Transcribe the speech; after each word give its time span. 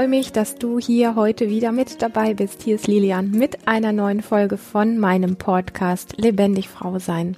freue 0.00 0.08
mich, 0.08 0.32
dass 0.32 0.54
du 0.54 0.78
hier 0.78 1.14
heute 1.14 1.50
wieder 1.50 1.72
mit 1.72 2.00
dabei 2.00 2.32
bist. 2.32 2.62
Hier 2.62 2.76
ist 2.76 2.86
Lilian 2.86 3.32
mit 3.32 3.68
einer 3.68 3.92
neuen 3.92 4.22
Folge 4.22 4.56
von 4.56 4.96
meinem 4.96 5.36
Podcast 5.36 6.14
Lebendig 6.16 6.70
Frau 6.70 6.98
sein. 6.98 7.36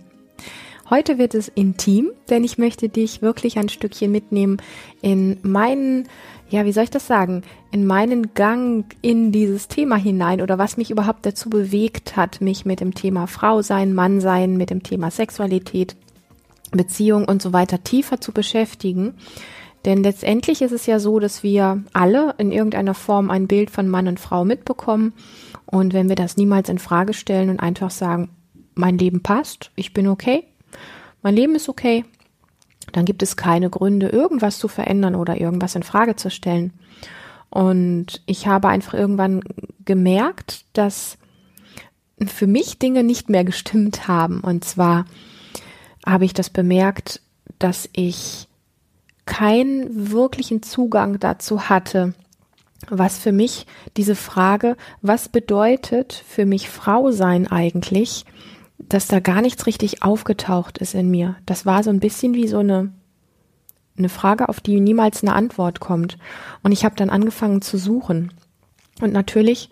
Heute 0.88 1.18
wird 1.18 1.34
es 1.34 1.48
intim, 1.48 2.12
denn 2.30 2.44
ich 2.44 2.58
möchte 2.58 2.88
dich 2.88 3.20
wirklich 3.20 3.58
ein 3.58 3.68
Stückchen 3.68 4.12
mitnehmen 4.12 4.58
in 5.00 5.38
meinen, 5.43 6.08
ja, 6.50 6.64
wie 6.64 6.70
soll 6.70 6.84
ich 6.84 6.90
das 6.90 7.08
sagen, 7.08 7.43
in 7.72 7.84
meinen 7.84 8.32
Gang 8.34 8.84
in 9.02 9.32
dieses 9.32 9.66
Thema 9.66 9.96
hinein 9.96 10.40
oder 10.40 10.56
was 10.56 10.76
mich 10.76 10.93
überhaupt 10.93 11.26
dazu 11.26 11.50
bewegt 11.50 12.14
hat, 12.14 12.40
mich 12.40 12.64
mit 12.64 12.79
dem 12.79 12.94
Thema 12.94 13.26
Frau 13.26 13.63
sein, 13.63 13.93
Mann 13.93 14.21
sein, 14.21 14.57
mit 14.57 14.71
dem 14.71 14.85
Thema 14.85 15.10
Sexualität, 15.10 15.96
Beziehung 16.71 17.24
und 17.24 17.43
so 17.43 17.52
weiter 17.52 17.82
tiefer 17.82 18.21
zu 18.21 18.30
beschäftigen 18.30 19.14
denn 19.85 20.03
letztendlich 20.03 20.63
ist 20.63 20.72
es 20.72 20.86
ja 20.86 20.99
so, 20.99 21.18
dass 21.18 21.43
wir 21.43 21.82
alle 21.93 22.35
in 22.39 22.53
irgendeiner 22.53 22.95
Form 22.95 23.31
ein 23.31 23.49
Bild 23.49 23.71
von 23.71 23.89
Mann 23.89 24.08
und 24.08 24.21
Frau 24.21 24.45
mitbekommen. 24.45 25.13
Und 25.67 25.93
wenn 25.93 26.08
wir 26.08 26.17
das 26.17 26.36
niemals 26.36 26.68
in 26.68 26.79
Frage 26.79 27.14
stellen 27.14 27.50
und 27.50 27.61
einfach 27.61 27.91
sagen, 27.91 28.31
mein 28.75 28.99
Leben 28.99 29.22
passt, 29.22 29.71
ich 29.75 29.93
bin 29.93 30.07
okay, 30.07 30.45
mein 31.22 31.35
Leben 31.35 31.55
ist 31.55 31.68
okay, 31.68 32.05
dann 32.92 33.05
gibt 33.05 33.22
es 33.22 33.36
keine 33.36 33.70
Gründe, 33.70 34.08
irgendwas 34.08 34.58
zu 34.58 34.69
verändern 34.69 35.14
oder 35.14 35.41
irgendwas 35.41 35.75
in 35.75 35.83
Frage 35.83 36.17
zu 36.17 36.30
stellen. 36.30 36.72
Und 37.50 38.22
ich 38.27 38.47
habe 38.47 38.69
einfach 38.69 38.94
irgendwann 38.94 39.42
gemerkt, 39.84 40.64
dass 40.72 41.19
für 42.25 42.47
mich 42.47 42.78
Dinge 42.78 43.02
nicht 43.05 43.28
mehr 43.28 43.44
gestimmt 43.44 44.08
haben. 44.08 44.41
Und 44.41 44.64
zwar 44.64 45.06
habe 46.06 46.24
ich 46.24 46.34
das 46.34 46.50
bemerkt, 46.50 47.20
dass 47.58 47.89
ich 47.92 48.48
keinen 49.26 50.10
wirklichen 50.10 50.62
Zugang 50.62 51.20
dazu 51.20 51.68
hatte, 51.68 52.14
was 52.88 53.18
für 53.18 53.32
mich 53.32 53.66
diese 53.96 54.16
Frage, 54.16 54.76
was 55.00 55.28
bedeutet 55.28 56.12
für 56.12 56.46
mich 56.46 56.68
Frau 56.68 57.10
sein 57.10 57.46
eigentlich, 57.46 58.24
dass 58.78 59.06
da 59.06 59.20
gar 59.20 59.42
nichts 59.42 59.66
richtig 59.66 60.02
aufgetaucht 60.02 60.78
ist 60.78 60.94
in 60.94 61.10
mir. 61.10 61.36
Das 61.46 61.64
war 61.64 61.84
so 61.84 61.90
ein 61.90 62.00
bisschen 62.00 62.34
wie 62.34 62.48
so 62.48 62.58
eine 62.58 62.92
eine 63.96 64.08
Frage, 64.08 64.48
auf 64.48 64.60
die 64.60 64.80
niemals 64.80 65.22
eine 65.22 65.34
Antwort 65.34 65.80
kommt. 65.80 66.18
Und 66.62 66.72
ich 66.72 66.84
habe 66.84 66.96
dann 66.96 67.10
angefangen 67.10 67.62
zu 67.62 67.76
suchen. 67.78 68.32
Und 69.00 69.12
natürlich 69.12 69.70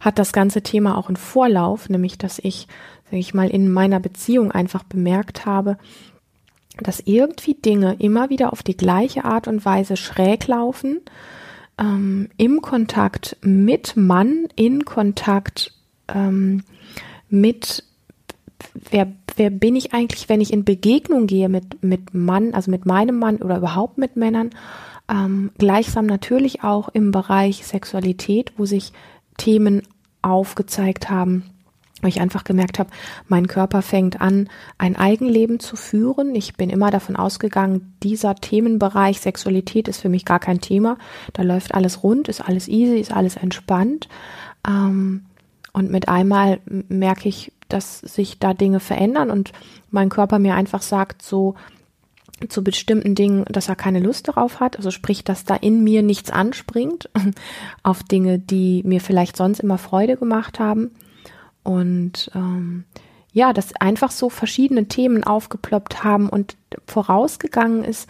hat 0.00 0.18
das 0.18 0.32
ganze 0.32 0.62
Thema 0.62 0.96
auch 0.96 1.08
einen 1.08 1.16
Vorlauf, 1.16 1.88
nämlich 1.88 2.18
dass 2.18 2.38
ich, 2.38 2.66
sage 3.04 3.18
ich 3.18 3.34
mal, 3.34 3.48
in 3.48 3.70
meiner 3.70 4.00
Beziehung 4.00 4.50
einfach 4.50 4.82
bemerkt 4.82 5.46
habe, 5.46 5.76
dass 6.78 7.00
irgendwie 7.04 7.54
Dinge 7.54 7.96
immer 7.98 8.30
wieder 8.30 8.52
auf 8.52 8.62
die 8.62 8.76
gleiche 8.76 9.24
Art 9.24 9.48
und 9.48 9.64
Weise 9.64 9.96
schräg 9.96 10.46
laufen, 10.46 11.00
ähm, 11.78 12.28
im 12.36 12.62
Kontakt 12.62 13.36
mit 13.42 13.96
Mann, 13.96 14.48
in 14.56 14.84
Kontakt 14.84 15.72
ähm, 16.08 16.62
mit 17.28 17.84
wer, 18.90 19.12
wer 19.36 19.50
bin 19.50 19.76
ich 19.76 19.92
eigentlich, 19.94 20.28
wenn 20.28 20.40
ich 20.40 20.52
in 20.52 20.64
Begegnung 20.64 21.26
gehe 21.26 21.48
mit, 21.48 21.82
mit 21.82 22.14
Mann, 22.14 22.54
also 22.54 22.70
mit 22.70 22.86
meinem 22.86 23.18
Mann 23.18 23.36
oder 23.36 23.56
überhaupt 23.56 23.98
mit 23.98 24.16
Männern, 24.16 24.50
ähm, 25.10 25.50
gleichsam 25.58 26.06
natürlich 26.06 26.62
auch 26.62 26.88
im 26.90 27.10
Bereich 27.10 27.66
Sexualität, 27.66 28.52
wo 28.56 28.66
sich 28.66 28.92
Themen 29.36 29.82
aufgezeigt 30.22 31.08
haben, 31.10 31.44
weil 32.00 32.10
ich 32.10 32.20
einfach 32.20 32.44
gemerkt 32.44 32.78
habe, 32.78 32.90
mein 33.28 33.46
Körper 33.46 33.82
fängt 33.82 34.20
an, 34.20 34.48
ein 34.78 34.96
Eigenleben 34.96 35.60
zu 35.60 35.76
führen. 35.76 36.34
Ich 36.34 36.54
bin 36.54 36.70
immer 36.70 36.90
davon 36.90 37.16
ausgegangen, 37.16 37.94
dieser 38.02 38.34
Themenbereich 38.34 39.20
Sexualität 39.20 39.88
ist 39.88 40.00
für 40.00 40.08
mich 40.08 40.24
gar 40.24 40.40
kein 40.40 40.60
Thema. 40.60 40.96
Da 41.32 41.42
läuft 41.42 41.74
alles 41.74 42.02
rund, 42.02 42.28
ist 42.28 42.40
alles 42.40 42.68
easy, 42.68 42.98
ist 42.98 43.12
alles 43.12 43.36
entspannt. 43.36 44.08
Ähm, 44.66 45.26
und 45.72 45.90
mit 45.90 46.08
einmal 46.08 46.60
merke 46.88 47.28
ich, 47.28 47.52
dass 47.68 48.00
sich 48.00 48.38
da 48.38 48.54
Dinge 48.54 48.80
verändern 48.80 49.30
und 49.30 49.52
mein 49.90 50.08
Körper 50.08 50.38
mir 50.38 50.54
einfach 50.54 50.82
sagt, 50.82 51.22
so 51.22 51.54
zu 52.48 52.64
bestimmten 52.64 53.14
Dingen, 53.14 53.44
dass 53.48 53.68
er 53.68 53.76
keine 53.76 54.00
Lust 54.00 54.28
darauf 54.28 54.60
hat. 54.60 54.76
Also 54.76 54.90
sprich, 54.90 55.24
dass 55.24 55.44
da 55.44 55.54
in 55.54 55.84
mir 55.84 56.02
nichts 56.02 56.30
anspringt 56.30 57.10
auf 57.82 58.02
Dinge, 58.02 58.38
die 58.38 58.82
mir 58.84 59.00
vielleicht 59.00 59.36
sonst 59.36 59.60
immer 59.60 59.78
Freude 59.78 60.16
gemacht 60.16 60.58
haben. 60.58 60.92
Und 61.62 62.30
ähm, 62.34 62.84
ja, 63.32 63.52
dass 63.52 63.74
einfach 63.76 64.10
so 64.10 64.28
verschiedene 64.28 64.88
Themen 64.88 65.24
aufgeploppt 65.24 66.02
haben 66.02 66.28
und 66.28 66.56
vorausgegangen 66.86 67.84
ist 67.84 68.08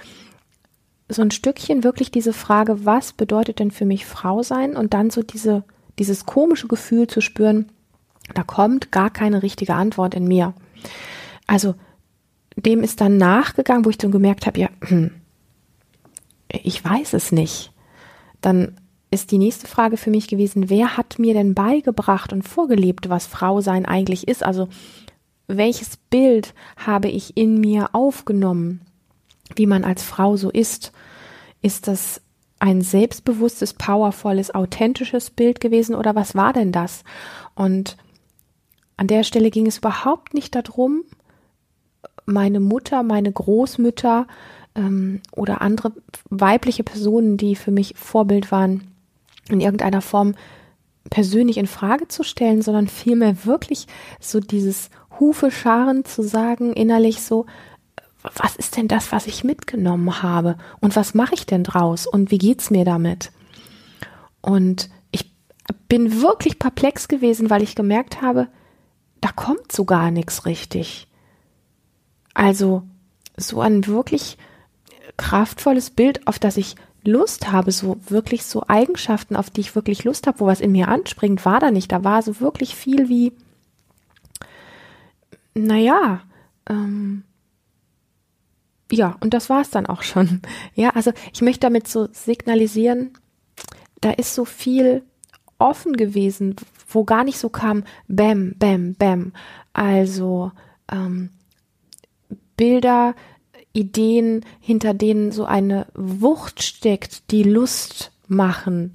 so 1.10 1.22
ein 1.22 1.30
Stückchen 1.30 1.84
wirklich 1.84 2.10
diese 2.10 2.32
Frage, 2.32 2.84
was 2.86 3.12
bedeutet 3.12 3.58
denn 3.58 3.70
für 3.70 3.84
mich 3.84 4.06
Frau 4.06 4.42
sein? 4.42 4.76
Und 4.76 4.94
dann 4.94 5.10
so 5.10 5.22
diese, 5.22 5.64
dieses 5.98 6.24
komische 6.24 6.68
Gefühl 6.68 7.06
zu 7.08 7.20
spüren, 7.20 7.70
da 8.34 8.44
kommt 8.44 8.92
gar 8.92 9.10
keine 9.10 9.42
richtige 9.42 9.74
Antwort 9.74 10.14
in 10.14 10.26
mir. 10.26 10.54
Also 11.46 11.74
dem 12.56 12.82
ist 12.82 13.00
dann 13.00 13.16
nachgegangen, 13.16 13.84
wo 13.84 13.90
ich 13.90 13.98
dann 13.98 14.12
gemerkt 14.12 14.46
habe, 14.46 14.60
ja, 14.60 14.68
hm, 14.82 15.10
ich 16.48 16.84
weiß 16.84 17.14
es 17.14 17.32
nicht. 17.32 17.72
Dann 18.40 18.76
ist 19.10 19.32
die 19.32 19.38
nächste 19.38 19.66
Frage 19.66 19.96
für 19.96 20.10
mich 20.10 20.28
gewesen, 20.28 20.70
wer 20.70 20.96
hat 20.96 21.18
mir 21.18 21.34
denn 21.34 21.54
beigebracht 21.54 22.32
und 22.32 22.42
vorgelebt, 22.42 23.08
was 23.08 23.26
Frau 23.26 23.60
sein 23.60 23.84
eigentlich 23.84 24.28
ist? 24.28 24.44
Also 24.44 24.68
welches 25.48 25.96
Bild 25.96 26.54
habe 26.76 27.08
ich 27.08 27.36
in 27.36 27.60
mir 27.60 27.90
aufgenommen, 27.92 28.82
wie 29.56 29.66
man 29.66 29.84
als 29.84 30.04
Frau 30.04 30.36
so 30.36 30.48
ist? 30.50 30.92
Ist 31.60 31.88
das 31.88 32.20
ein 32.60 32.82
selbstbewusstes, 32.82 33.74
powervolles, 33.74 34.54
authentisches 34.54 35.30
Bild 35.30 35.60
gewesen 35.60 35.94
oder 35.94 36.14
was 36.14 36.36
war 36.36 36.52
denn 36.52 36.70
das? 36.70 37.02
Und 37.54 37.96
an 38.96 39.08
der 39.08 39.24
Stelle 39.24 39.50
ging 39.50 39.66
es 39.66 39.78
überhaupt 39.78 40.34
nicht 40.34 40.54
darum, 40.54 41.02
meine 42.26 42.60
Mutter, 42.60 43.02
meine 43.02 43.32
Großmütter 43.32 44.26
ähm, 44.76 45.20
oder 45.32 45.62
andere 45.62 45.92
weibliche 46.28 46.84
Personen, 46.84 47.36
die 47.36 47.56
für 47.56 47.72
mich 47.72 47.94
Vorbild 47.96 48.52
waren, 48.52 48.89
in 49.52 49.60
irgendeiner 49.60 50.02
Form 50.02 50.34
persönlich 51.08 51.56
in 51.56 51.66
Frage 51.66 52.08
zu 52.08 52.22
stellen, 52.22 52.62
sondern 52.62 52.88
vielmehr 52.88 53.44
wirklich 53.44 53.86
so 54.20 54.40
dieses 54.40 54.90
Hufe 55.18 55.50
scharen 55.50 56.04
zu 56.04 56.22
sagen, 56.22 56.72
innerlich 56.72 57.22
so, 57.22 57.46
was 58.22 58.56
ist 58.56 58.76
denn 58.76 58.88
das, 58.88 59.12
was 59.12 59.26
ich 59.26 59.44
mitgenommen 59.44 60.22
habe? 60.22 60.56
Und 60.80 60.94
was 60.96 61.14
mache 61.14 61.34
ich 61.34 61.46
denn 61.46 61.64
draus? 61.64 62.06
Und 62.06 62.30
wie 62.30 62.38
geht's 62.38 62.70
mir 62.70 62.84
damit? 62.84 63.32
Und 64.42 64.90
ich 65.10 65.32
bin 65.88 66.20
wirklich 66.20 66.58
perplex 66.58 67.08
gewesen, 67.08 67.50
weil 67.50 67.62
ich 67.62 67.74
gemerkt 67.74 68.20
habe, 68.20 68.48
da 69.20 69.30
kommt 69.32 69.72
so 69.72 69.84
gar 69.84 70.10
nichts 70.10 70.46
richtig. 70.46 71.08
Also 72.34 72.82
so 73.36 73.60
ein 73.60 73.86
wirklich 73.86 74.38
kraftvolles 75.16 75.90
Bild, 75.90 76.26
auf 76.26 76.38
das 76.38 76.56
ich 76.56 76.76
Lust 77.04 77.50
habe, 77.50 77.72
so 77.72 77.98
wirklich 78.08 78.44
so 78.44 78.64
Eigenschaften, 78.68 79.36
auf 79.36 79.50
die 79.50 79.60
ich 79.62 79.74
wirklich 79.74 80.04
Lust 80.04 80.26
habe, 80.26 80.40
wo 80.40 80.46
was 80.46 80.60
in 80.60 80.72
mir 80.72 80.88
anspringt, 80.88 81.44
war 81.44 81.60
da 81.60 81.70
nicht. 81.70 81.90
Da 81.92 82.04
war 82.04 82.22
so 82.22 82.40
wirklich 82.40 82.74
viel 82.74 83.08
wie, 83.08 83.32
naja, 85.54 86.22
ähm, 86.68 87.24
ja, 88.92 89.16
und 89.20 89.34
das 89.34 89.48
war 89.48 89.60
es 89.60 89.70
dann 89.70 89.86
auch 89.86 90.02
schon. 90.02 90.42
Ja, 90.74 90.90
also 90.90 91.12
ich 91.32 91.42
möchte 91.42 91.60
damit 91.60 91.88
so 91.88 92.08
signalisieren, 92.12 93.12
da 94.00 94.10
ist 94.10 94.34
so 94.34 94.44
viel 94.44 95.02
offen 95.58 95.94
gewesen, 95.94 96.56
wo 96.88 97.04
gar 97.04 97.24
nicht 97.24 97.38
so 97.38 97.48
kam, 97.48 97.84
bam, 98.08 98.54
bam, 98.58 98.94
bam. 98.94 99.32
Also 99.72 100.52
ähm, 100.90 101.30
Bilder, 102.56 103.14
Ideen, 103.72 104.44
hinter 104.60 104.94
denen 104.94 105.32
so 105.32 105.44
eine 105.44 105.86
Wucht 105.94 106.62
steckt, 106.62 107.30
die 107.30 107.42
Lust 107.42 108.10
machen, 108.26 108.92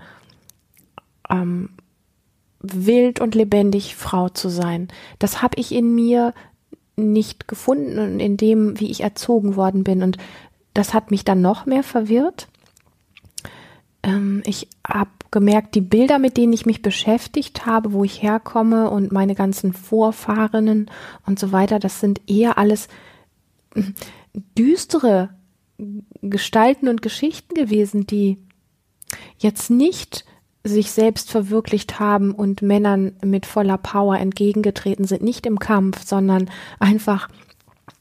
ähm, 1.29 1.69
wild 2.59 3.19
und 3.19 3.35
lebendig 3.35 3.95
Frau 3.95 4.29
zu 4.29 4.49
sein. 4.49 4.87
Das 5.19 5.41
habe 5.41 5.59
ich 5.59 5.71
in 5.71 5.93
mir 5.93 6.33
nicht 6.97 7.47
gefunden 7.47 7.99
und 7.99 8.19
in 8.19 8.37
dem, 8.37 8.79
wie 8.79 8.89
ich 8.89 9.01
erzogen 9.01 9.55
worden 9.55 9.83
bin. 9.83 10.01
Und 10.01 10.17
das 10.73 10.93
hat 10.93 11.11
mich 11.11 11.23
dann 11.25 11.41
noch 11.41 11.65
mehr 11.65 11.83
verwirrt. 11.83 12.47
Ähm, 14.03 14.41
ich 14.45 14.69
habe 14.87 15.09
gemerkt, 15.31 15.75
die 15.75 15.81
Bilder, 15.81 16.19
mit 16.19 16.37
denen 16.37 16.53
ich 16.53 16.65
mich 16.65 16.81
beschäftigt 16.81 17.65
habe, 17.65 17.91
wo 17.91 18.03
ich 18.03 18.21
herkomme 18.21 18.89
und 18.89 19.11
meine 19.11 19.35
ganzen 19.35 19.73
Vorfahrenen 19.73 20.89
und 21.25 21.39
so 21.39 21.51
weiter, 21.51 21.79
das 21.79 21.99
sind 21.99 22.21
eher 22.27 22.57
alles 22.57 22.87
düstere 24.57 25.29
Gestalten 26.21 26.87
und 26.87 27.01
Geschichten 27.01 27.53
gewesen, 27.53 28.07
die 28.07 28.37
jetzt 29.37 29.69
nicht 29.69 30.25
sich 30.63 30.91
selbst 30.91 31.29
verwirklicht 31.29 31.99
haben 31.99 32.33
und 32.33 32.61
Männern 32.61 33.13
mit 33.23 33.45
voller 33.45 33.77
Power 33.77 34.17
entgegengetreten 34.17 35.05
sind, 35.05 35.21
nicht 35.21 35.45
im 35.45 35.59
Kampf, 35.59 36.03
sondern 36.03 36.49
einfach 36.79 37.29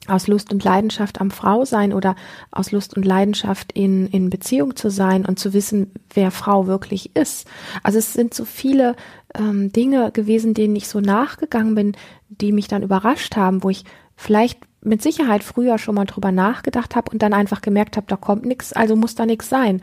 aus 0.07 0.27
Lust 0.27 0.53
und 0.53 0.65
Leidenschaft 0.65 1.21
am 1.21 1.31
Frau 1.31 1.65
sein 1.65 1.93
oder 1.93 2.15
aus 2.51 2.73
Lust 2.73 2.97
und 2.97 3.05
Leidenschaft 3.05 3.73
in, 3.73 4.07
in 4.09 4.31
Beziehung 4.31 4.77
zu 4.77 4.91
sein 4.91 5.25
und 5.25 5.39
zu 5.39 5.53
wissen, 5.53 5.93
wer 6.13 6.31
Frau 6.31 6.67
wirklich 6.67 7.17
ist. 7.17 7.47
Also 7.83 7.99
es 7.99 8.13
sind 8.13 8.35
so 8.35 8.45
viele 8.45 8.97
ähm, 9.35 9.73
Dinge 9.73 10.11
gewesen, 10.13 10.55
denen 10.55 10.77
ich 10.77 10.89
so 10.89 11.01
nachgegangen 11.01 11.75
bin, 11.75 11.93
die 12.29 12.53
mich 12.53 12.69
dann 12.69 12.83
überrascht 12.83 13.37
haben, 13.37 13.63
wo 13.63 13.71
ich 13.71 13.85
vielleicht 14.17 14.61
mit 14.81 15.03
Sicherheit 15.03 15.43
früher 15.43 15.79
schon 15.79 15.95
mal 15.95 16.05
drüber 16.05 16.33
nachgedacht 16.33 16.95
habe 16.95 17.11
und 17.11 17.23
dann 17.23 17.33
einfach 17.33 17.63
gemerkt 17.63 17.97
habe, 17.97 18.07
da 18.09 18.17
kommt 18.17 18.45
nichts, 18.45 18.73
also 18.73 18.97
muss 18.97 19.15
da 19.15 19.27
nichts 19.27 19.49
sein. 19.49 19.83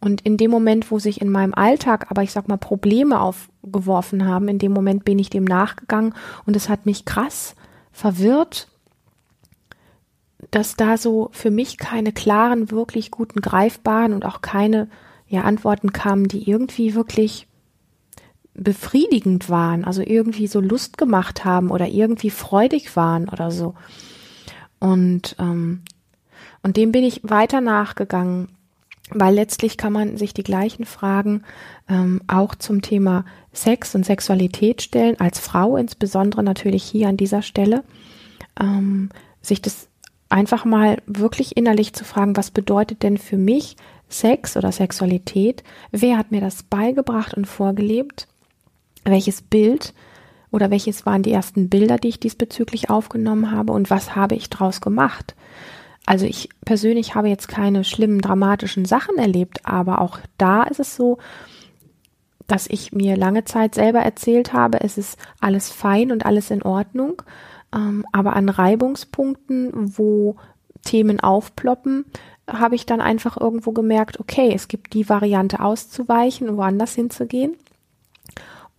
Und 0.00 0.22
in 0.22 0.36
dem 0.36 0.50
Moment, 0.50 0.90
wo 0.90 0.98
sich 0.98 1.20
in 1.20 1.30
meinem 1.30 1.54
Alltag, 1.54 2.06
aber 2.10 2.24
ich 2.24 2.32
sag 2.32 2.48
mal, 2.48 2.56
Probleme 2.56 3.20
aufgeworfen 3.20 4.26
haben, 4.26 4.48
in 4.48 4.58
dem 4.58 4.72
Moment 4.72 5.04
bin 5.04 5.18
ich 5.20 5.30
dem 5.30 5.44
nachgegangen 5.44 6.14
und 6.44 6.56
es 6.56 6.68
hat 6.68 6.86
mich 6.86 7.04
krass 7.04 7.54
verwirrt 7.92 8.68
dass 10.50 10.76
da 10.76 10.96
so 10.96 11.30
für 11.32 11.50
mich 11.50 11.78
keine 11.78 12.12
klaren, 12.12 12.70
wirklich 12.70 13.10
guten, 13.10 13.40
greifbaren 13.40 14.12
und 14.12 14.24
auch 14.24 14.42
keine 14.42 14.88
ja, 15.26 15.42
Antworten 15.42 15.92
kamen, 15.92 16.28
die 16.28 16.48
irgendwie 16.48 16.94
wirklich 16.94 17.46
befriedigend 18.54 19.48
waren, 19.48 19.84
also 19.84 20.02
irgendwie 20.02 20.46
so 20.46 20.60
Lust 20.60 20.98
gemacht 20.98 21.44
haben 21.44 21.70
oder 21.70 21.88
irgendwie 21.88 22.30
freudig 22.30 22.96
waren 22.96 23.28
oder 23.28 23.50
so. 23.50 23.74
Und, 24.78 25.36
ähm, 25.38 25.82
und 26.62 26.76
dem 26.76 26.92
bin 26.92 27.04
ich 27.04 27.20
weiter 27.22 27.60
nachgegangen, 27.60 28.48
weil 29.10 29.34
letztlich 29.34 29.76
kann 29.76 29.92
man 29.92 30.16
sich 30.16 30.34
die 30.34 30.42
gleichen 30.42 30.84
Fragen 30.84 31.42
ähm, 31.88 32.20
auch 32.28 32.54
zum 32.54 32.82
Thema 32.82 33.24
Sex 33.52 33.94
und 33.94 34.04
Sexualität 34.04 34.82
stellen, 34.82 35.18
als 35.18 35.38
Frau 35.38 35.76
insbesondere 35.76 36.42
natürlich 36.42 36.82
hier 36.84 37.08
an 37.08 37.16
dieser 37.16 37.42
Stelle, 37.42 37.84
ähm, 38.60 39.10
sich 39.40 39.60
das 39.60 39.88
einfach 40.28 40.64
mal 40.64 41.02
wirklich 41.06 41.56
innerlich 41.56 41.92
zu 41.92 42.04
fragen, 42.04 42.36
was 42.36 42.50
bedeutet 42.50 43.02
denn 43.02 43.18
für 43.18 43.36
mich 43.36 43.76
Sex 44.08 44.56
oder 44.56 44.72
Sexualität? 44.72 45.62
Wer 45.90 46.16
hat 46.16 46.30
mir 46.30 46.40
das 46.40 46.62
beigebracht 46.62 47.34
und 47.34 47.46
vorgelebt? 47.46 48.28
Welches 49.04 49.42
Bild 49.42 49.94
oder 50.50 50.70
welches 50.70 51.06
waren 51.06 51.22
die 51.22 51.32
ersten 51.32 51.68
Bilder, 51.68 51.96
die 51.96 52.08
ich 52.08 52.20
diesbezüglich 52.20 52.90
aufgenommen 52.90 53.50
habe 53.50 53.72
und 53.72 53.90
was 53.90 54.14
habe 54.14 54.34
ich 54.34 54.50
draus 54.50 54.80
gemacht? 54.80 55.34
Also 56.04 56.26
ich 56.26 56.48
persönlich 56.64 57.14
habe 57.14 57.28
jetzt 57.28 57.48
keine 57.48 57.84
schlimmen, 57.84 58.20
dramatischen 58.20 58.84
Sachen 58.84 59.18
erlebt, 59.18 59.64
aber 59.64 60.00
auch 60.00 60.18
da 60.36 60.64
ist 60.64 60.80
es 60.80 60.96
so, 60.96 61.18
dass 62.48 62.66
ich 62.66 62.92
mir 62.92 63.16
lange 63.16 63.44
Zeit 63.44 63.74
selber 63.74 64.00
erzählt 64.00 64.52
habe, 64.52 64.80
es 64.80 64.98
ist 64.98 65.18
alles 65.40 65.70
fein 65.70 66.12
und 66.12 66.26
alles 66.26 66.50
in 66.50 66.62
Ordnung 66.62 67.22
ähm, 67.74 68.04
aber 68.12 68.36
an 68.36 68.48
Reibungspunkten, 68.48 69.96
wo 69.96 70.36
Themen 70.84 71.20
aufploppen, 71.20 72.04
habe 72.48 72.74
ich 72.74 72.86
dann 72.86 73.00
einfach 73.00 73.40
irgendwo 73.40 73.72
gemerkt, 73.72 74.20
okay, 74.20 74.52
es 74.54 74.68
gibt 74.68 74.94
die 74.94 75.08
Variante 75.08 75.60
auszuweichen, 75.60 76.56
woanders 76.56 76.94
hinzugehen 76.94 77.56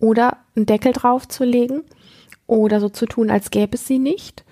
oder 0.04 0.36
einen 0.54 0.66
Deckel 0.66 0.92
draufzulegen 0.92 1.82
oder 2.46 2.78
so 2.78 2.90
zu 2.90 3.06
tun, 3.06 3.30
als 3.30 3.50
gäbe 3.50 3.76
es 3.76 3.86
sie 3.86 3.98
nicht 3.98 4.44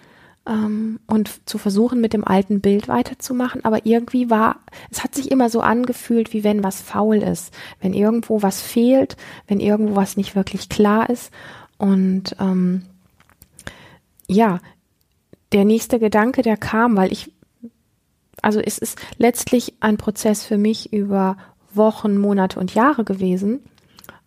ähm, 0.46 0.99
und 1.06 1.46
zu 1.46 1.58
versuchen, 1.58 2.00
mit 2.00 2.14
dem 2.14 2.26
alten 2.26 2.62
Bild 2.62 2.88
weiterzumachen. 2.88 3.62
Aber 3.66 3.84
irgendwie 3.84 4.31
war, 4.31 4.60
es 4.90 5.04
hat 5.04 5.14
sich 5.14 5.31
immer 5.31 5.50
so 5.50 5.60
angefühlt, 5.60 6.32
wie 6.32 6.43
wenn 6.43 6.64
was 6.64 6.81
faul 6.81 7.16
ist, 7.16 7.52
wenn 7.82 7.93
irgendwo 7.93 8.40
was 8.40 8.62
fehlt, 8.62 9.19
wenn 9.46 9.60
irgendwo 9.60 9.94
was 9.94 10.16
nicht 10.16 10.34
wirklich 10.34 10.70
klar 10.70 11.10
ist 11.10 11.31
und 11.76 12.34
ähm, 12.40 12.84
ja, 14.26 14.58
der 15.52 15.66
nächste 15.66 15.99
Gedanke, 15.99 16.40
der 16.40 16.56
kam, 16.56 16.96
weil 16.96 17.12
ich, 17.12 17.31
also 18.40 18.58
es 18.58 18.78
ist 18.78 18.99
letztlich 19.19 19.75
ein 19.81 19.99
Prozess 19.99 20.46
für 20.46 20.56
mich 20.56 20.94
über 20.94 21.37
Wochen, 21.75 22.16
Monate 22.16 22.58
und 22.58 22.75
Jahre 22.75 23.04
gewesen, 23.04 23.60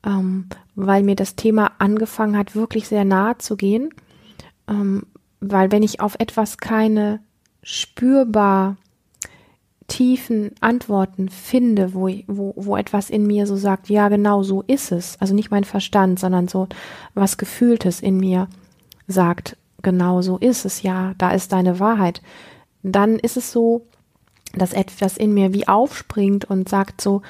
ähm, 0.06 0.48
weil 0.76 1.04
mir 1.04 1.16
das 1.16 1.36
Thema 1.36 1.72
angefangen 1.80 2.38
hat, 2.38 2.56
wirklich 2.56 2.88
sehr 2.88 3.04
nahe 3.04 3.38
zu 3.38 3.58
gehen. 3.58 3.90
Ähm, 4.68 5.04
weil 5.42 5.72
wenn 5.72 5.84
ich 5.84 6.00
auf 6.00 6.16
etwas 6.20 6.58
keine 6.58 7.20
spürbar 7.64 8.78
tiefen 9.88 10.52
Antworten 10.62 11.30
finde, 11.30 11.94
wo, 11.94 12.10
wo, 12.28 12.54
wo 12.56 12.78
etwas 12.78 13.10
in 13.10 13.28
mir 13.28 13.46
so 13.46 13.56
sagt, 13.56 13.90
ja, 13.90 14.10
genau 14.10 14.42
so 14.44 14.64
ist 14.64 14.92
es. 14.92 15.20
Also 15.20 15.34
nicht 15.34 15.52
mein 15.52 15.64
Verstand, 15.64 16.20
sondern 16.20 16.48
so 16.48 16.68
was 17.14 17.38
Gefühltes 17.38 18.00
in 18.00 18.18
mir 18.18 18.48
sagt, 19.08 19.58
genau 19.84 20.22
so 20.22 20.38
ist 20.38 20.66
es, 20.66 20.82
ja, 20.82 21.14
da 21.18 21.32
ist 21.32 21.52
deine 21.52 21.80
Wahrheit, 21.80 22.22
dann 22.82 23.20
ist 23.20 23.38
es 23.38 23.52
so, 23.52 23.86
dass 24.54 24.74
etwas 24.74 25.18
in 25.18 25.34
mir 25.34 25.54
wie 25.54 25.68
aufspringt 25.68 26.46
und 26.46 26.70
sagt 26.70 27.02
so, 27.02 27.22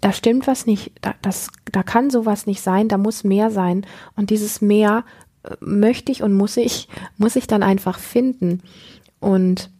da 0.00 0.12
stimmt 0.12 0.46
was 0.46 0.66
nicht, 0.66 0.92
da, 1.00 1.14
das, 1.22 1.48
da 1.72 1.82
kann 1.82 2.10
sowas 2.10 2.46
nicht 2.46 2.60
sein, 2.60 2.88
da 2.88 2.98
muss 2.98 3.24
mehr 3.24 3.50
sein. 3.50 3.86
Und 4.16 4.30
dieses 4.30 4.60
mehr 4.60 5.04
äh, 5.42 5.54
möchte 5.60 6.12
ich 6.12 6.22
und 6.22 6.34
muss 6.34 6.56
ich, 6.56 6.88
muss 7.16 7.36
ich 7.36 7.46
dann 7.46 7.62
einfach 7.62 7.98
finden. 7.98 8.62
Und 9.20 9.70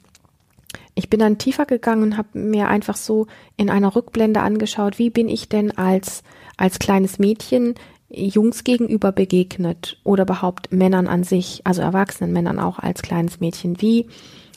ich 0.95 1.11
bin 1.11 1.21
dann 1.21 1.39
tiefer 1.39 1.67
gegangen 1.67 2.03
und 2.03 2.17
habe 2.17 2.39
mir 2.39 2.69
einfach 2.69 2.97
so 2.97 3.27
in 3.57 3.71
einer 3.71 3.95
Rückblende 3.95 4.41
angeschaut, 4.41 4.99
wie 4.99 5.11
bin 5.11 5.29
ich 5.29 5.49
denn 5.49 5.77
als, 5.77 6.23
als 6.57 6.79
kleines 6.79 7.19
Mädchen 7.19 7.75
Jungs 8.09 8.65
gegenüber 8.65 9.13
begegnet 9.13 9.99
oder 10.05 10.23
überhaupt 10.23 10.73
Männern 10.73 11.09
an 11.09 11.25
sich, 11.25 11.63
also 11.65 11.83
erwachsenen 11.83 12.33
Männern 12.33 12.59
auch 12.59 12.79
als 12.79 13.03
kleines 13.03 13.41
Mädchen. 13.41 13.81
Wie 13.83 14.07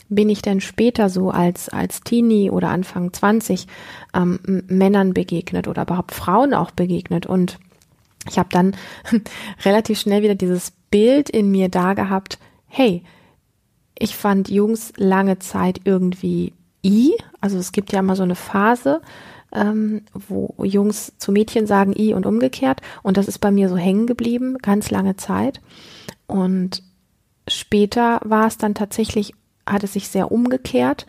bin 0.10 0.30
ich 0.30 0.42
denn 0.42 0.60
später 0.60 1.10
so 1.10 1.30
als, 1.30 1.70
als 1.70 2.02
Teenie 2.02 2.52
oder 2.52 2.70
Anfang 2.70 3.14
20 3.14 3.68
ähm, 4.14 4.40
Männern 4.68 5.14
begegnet 5.14 5.68
oder 5.68 5.84
überhaupt 5.84 6.14
Frauen 6.14 6.54
auch 6.54 6.72
begegnet? 6.72 7.26
Und 7.26 7.60
ich 8.28 8.38
habe 8.38 8.50
dann 8.52 8.76
relativ 9.66 10.00
schnell 10.00 10.24
wieder 10.24 10.36
dieses 10.36 10.72
Bild 10.92 11.30
in 11.30 11.52
mir 11.52 11.70
da 11.70 11.94
gehabt, 11.94 12.40
hey, 12.68 13.04
ich 13.98 14.16
fand 14.16 14.50
Jungs 14.50 14.94
lange 14.98 15.40
Zeit 15.40 15.82
irgendwie 15.84 16.54
i, 16.84 17.14
also 17.42 17.58
es 17.58 17.72
gibt 17.72 17.92
ja 17.92 18.00
immer 18.00 18.16
so 18.16 18.24
eine 18.24 18.36
Phase, 18.36 19.02
ähm, 19.52 20.04
wo 20.14 20.56
Jungs 20.64 21.14
zu 21.18 21.32
Mädchen 21.32 21.68
sagen 21.68 21.94
i 21.98 22.14
und 22.14 22.26
umgekehrt. 22.26 22.82
Und 23.04 23.18
das 23.18 23.28
ist 23.28 23.40
bei 23.40 23.52
mir 23.52 23.70
so 23.70 23.78
hängen 23.78 24.08
geblieben, 24.08 24.58
ganz 24.60 24.92
lange 24.92 25.16
Zeit. 25.16 25.62
Und 26.28 26.84
später 27.48 28.22
war 28.24 28.48
es 28.48 28.58
dann 28.58 28.76
tatsächlich, 28.76 29.34
hat 29.70 29.84
es 29.84 29.94
sich 29.94 30.10
sehr 30.10 30.32
umgekehrt, 30.32 31.06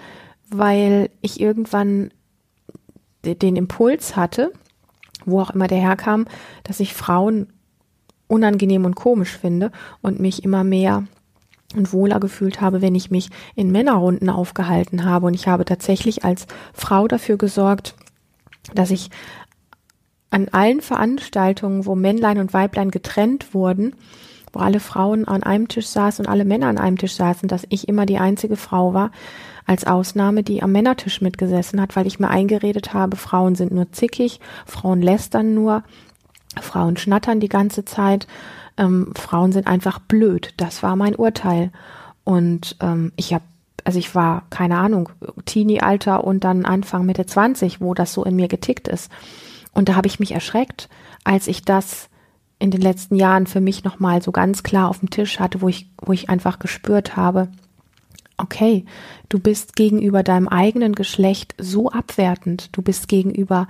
weil 0.51 1.11
ich 1.21 1.41
irgendwann 1.41 2.11
den 3.25 3.57
Impuls 3.57 4.17
hatte, 4.17 4.53
wo 5.25 5.41
auch 5.41 5.51
immer 5.51 5.67
der 5.67 5.79
herkam, 5.79 6.27
dass 6.65 6.81
ich 6.81 6.95
Frauen 6.95 7.53
unangenehm 8.29 8.85
und 8.85 8.95
komisch 8.95 9.37
finde 9.37 9.73
und 10.03 10.21
mich 10.21 10.45
immer 10.45 10.65
mehr 10.65 11.05
und 11.77 11.93
wohler 11.93 12.21
gefühlt 12.21 12.61
habe, 12.61 12.83
wenn 12.83 12.95
ich 12.95 13.11
mich 13.11 13.31
in 13.55 13.71
Männerrunden 13.71 14.31
aufgehalten 14.31 15.05
habe. 15.05 15.27
Und 15.27 15.35
ich 15.35 15.47
habe 15.47 15.65
tatsächlich 15.65 16.25
als 16.25 16.47
Frau 16.73 17.07
dafür 17.07 17.37
gesorgt, 17.37 17.95
dass 18.75 18.91
ich 18.91 19.11
an 20.31 20.49
allen 20.49 20.81
Veranstaltungen, 20.81 21.87
wo 21.87 21.95
Männlein 21.95 22.39
und 22.39 22.53
Weiblein 22.53 22.91
getrennt 22.91 23.53
wurden, 23.53 23.95
wo 24.53 24.61
alle 24.61 24.81
Frauen 24.81 25.27
an 25.27 25.43
einem 25.43 25.69
Tisch 25.69 25.87
saßen 25.87 26.25
und 26.25 26.31
alle 26.31 26.45
Männer 26.45 26.69
an 26.69 26.79
einem 26.79 26.99
Tisch 26.99 27.15
saßen, 27.15 27.49
dass 27.49 27.67
ich 27.69 27.89
immer 27.89 28.07
die 28.07 28.19
einzige 28.19 28.57
Frau 28.57 28.95
war, 28.95 29.11
als 29.67 29.87
Ausnahme, 29.87 30.43
die 30.43 30.63
am 30.63 30.73
Männertisch 30.73 31.21
mitgesessen 31.21 31.81
hat, 31.81 31.95
weil 31.97 32.07
ich 32.07 32.19
mir 32.19 32.29
eingeredet 32.29 32.93
habe, 32.93 33.17
Frauen 33.17 33.55
sind 33.55 33.73
nur 33.73 33.93
zickig, 33.93 34.41
Frauen 34.67 35.01
lästern 35.03 35.55
nur, 35.55 35.85
Frauen 36.61 36.97
schnattern 36.97 37.39
die 37.39 37.49
ganze 37.49 37.85
Zeit, 37.85 38.27
ähm, 38.77 39.13
Frauen 39.17 39.53
sind 39.53 39.67
einfach 39.67 40.01
blöd. 40.01 40.55
Das 40.57 40.83
war 40.83 40.97
mein 40.97 41.15
Urteil. 41.15 41.71
Und 42.25 42.77
ähm, 42.81 43.13
ich 43.17 43.33
habe 43.33 43.45
also 43.85 43.99
ich 43.99 44.15
war, 44.15 44.43
keine 44.51 44.77
Ahnung, 44.77 45.09
Teenie-Alter 45.47 46.23
und 46.23 46.45
dann 46.45 46.67
Anfang 46.67 47.07
Mitte 47.07 47.25
20, 47.25 47.81
wo 47.81 47.95
das 47.95 48.13
so 48.13 48.25
in 48.25 48.37
mir 48.37 48.47
getickt 48.47 48.89
ist. 48.89 49.11
Und 49.73 49.89
da 49.89 49.95
habe 49.95 50.07
ich 50.07 50.21
mich 50.21 50.33
erschreckt, 50.33 50.91
als 51.25 51.47
ich 51.47 51.63
das 51.63 52.10
in 52.61 52.71
den 52.71 52.81
letzten 52.81 53.17
Jahren 53.17 53.47
für 53.47 53.61
mich 53.61 53.83
nochmal 53.83 54.23
so 54.23 54.31
ganz 54.31 54.63
klar 54.63 54.89
auf 54.89 55.01
dem 55.01 55.11
Tisch 55.11 55.41
hatte, 55.41 55.63
wo 55.63 55.69
ich, 55.69 55.91
wo 56.01 56.13
ich 56.13 56.31
einfach 56.31 56.61
gespürt 56.61 57.17
habe, 57.17 57.49
okay, 58.37 58.85
du 59.29 59.39
bist 59.39 59.77
gegenüber 59.77 60.23
deinem 60.23 60.49
eigenen 60.49 60.95
Geschlecht 60.95 61.55
so 61.59 61.91
abwertend, 61.91 62.69
du 62.73 62.83
bist 62.83 63.09
gegenüber 63.09 63.67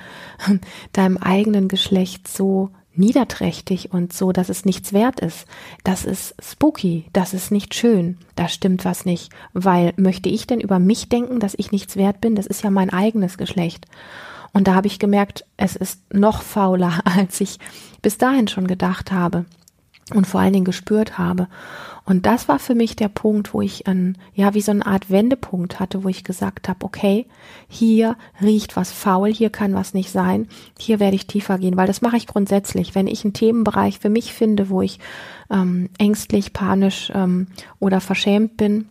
deinem 0.92 1.16
eigenen 1.16 1.68
Geschlecht 1.68 2.28
so 2.28 2.70
niederträchtig 2.92 3.92
und 3.92 4.12
so, 4.12 4.32
dass 4.32 4.48
es 4.48 4.64
nichts 4.64 4.92
wert 4.92 5.20
ist. 5.20 5.46
Das 5.84 6.04
ist 6.04 6.34
spooky, 6.42 7.06
das 7.12 7.32
ist 7.34 7.52
nicht 7.52 7.74
schön, 7.74 8.18
da 8.34 8.48
stimmt 8.48 8.84
was 8.84 9.04
nicht. 9.04 9.30
Weil 9.52 9.92
möchte 9.96 10.28
ich 10.28 10.46
denn 10.46 10.60
über 10.60 10.78
mich 10.78 11.08
denken, 11.08 11.38
dass 11.38 11.54
ich 11.56 11.70
nichts 11.70 11.96
wert 11.96 12.20
bin? 12.20 12.34
Das 12.34 12.46
ist 12.46 12.64
ja 12.64 12.70
mein 12.70 12.90
eigenes 12.90 13.38
Geschlecht. 13.38 13.86
Und 14.52 14.66
da 14.66 14.74
habe 14.74 14.86
ich 14.86 14.98
gemerkt, 14.98 15.44
es 15.56 15.76
ist 15.76 16.12
noch 16.12 16.42
fauler, 16.42 17.00
als 17.04 17.40
ich 17.40 17.58
bis 18.02 18.18
dahin 18.18 18.48
schon 18.48 18.66
gedacht 18.66 19.12
habe. 19.12 19.44
und 20.12 20.26
vor 20.26 20.40
allen 20.40 20.52
Dingen 20.52 20.64
gespürt 20.64 21.18
habe. 21.18 21.46
Und 22.04 22.26
das 22.26 22.48
war 22.48 22.58
für 22.58 22.74
mich 22.74 22.96
der 22.96 23.08
Punkt, 23.08 23.54
wo 23.54 23.60
ich 23.60 23.86
an, 23.86 24.18
ja, 24.34 24.52
wie 24.54 24.60
so 24.60 24.72
eine 24.72 24.84
Art 24.84 25.10
Wendepunkt 25.10 25.78
hatte, 25.78 26.02
wo 26.02 26.08
ich 26.08 26.24
gesagt 26.24 26.68
habe, 26.68 26.84
okay, 26.84 27.26
hier 27.68 28.16
riecht 28.42 28.74
was 28.74 28.90
faul, 28.90 29.32
hier 29.32 29.50
kann 29.50 29.74
was 29.74 29.94
nicht 29.94 30.10
sein, 30.10 30.48
hier 30.76 30.98
werde 30.98 31.14
ich 31.14 31.28
tiefer 31.28 31.58
gehen, 31.58 31.76
weil 31.76 31.86
das 31.86 32.02
mache 32.02 32.16
ich 32.16 32.26
grundsätzlich. 32.26 32.96
Wenn 32.96 33.06
ich 33.06 33.24
einen 33.24 33.34
Themenbereich 33.34 34.00
für 34.00 34.08
mich 34.08 34.32
finde, 34.32 34.70
wo 34.70 34.82
ich 34.82 34.98
ähm, 35.50 35.88
ängstlich, 35.98 36.52
panisch 36.52 37.12
ähm, 37.14 37.46
oder 37.78 38.00
verschämt 38.00 38.56
bin, 38.56 38.88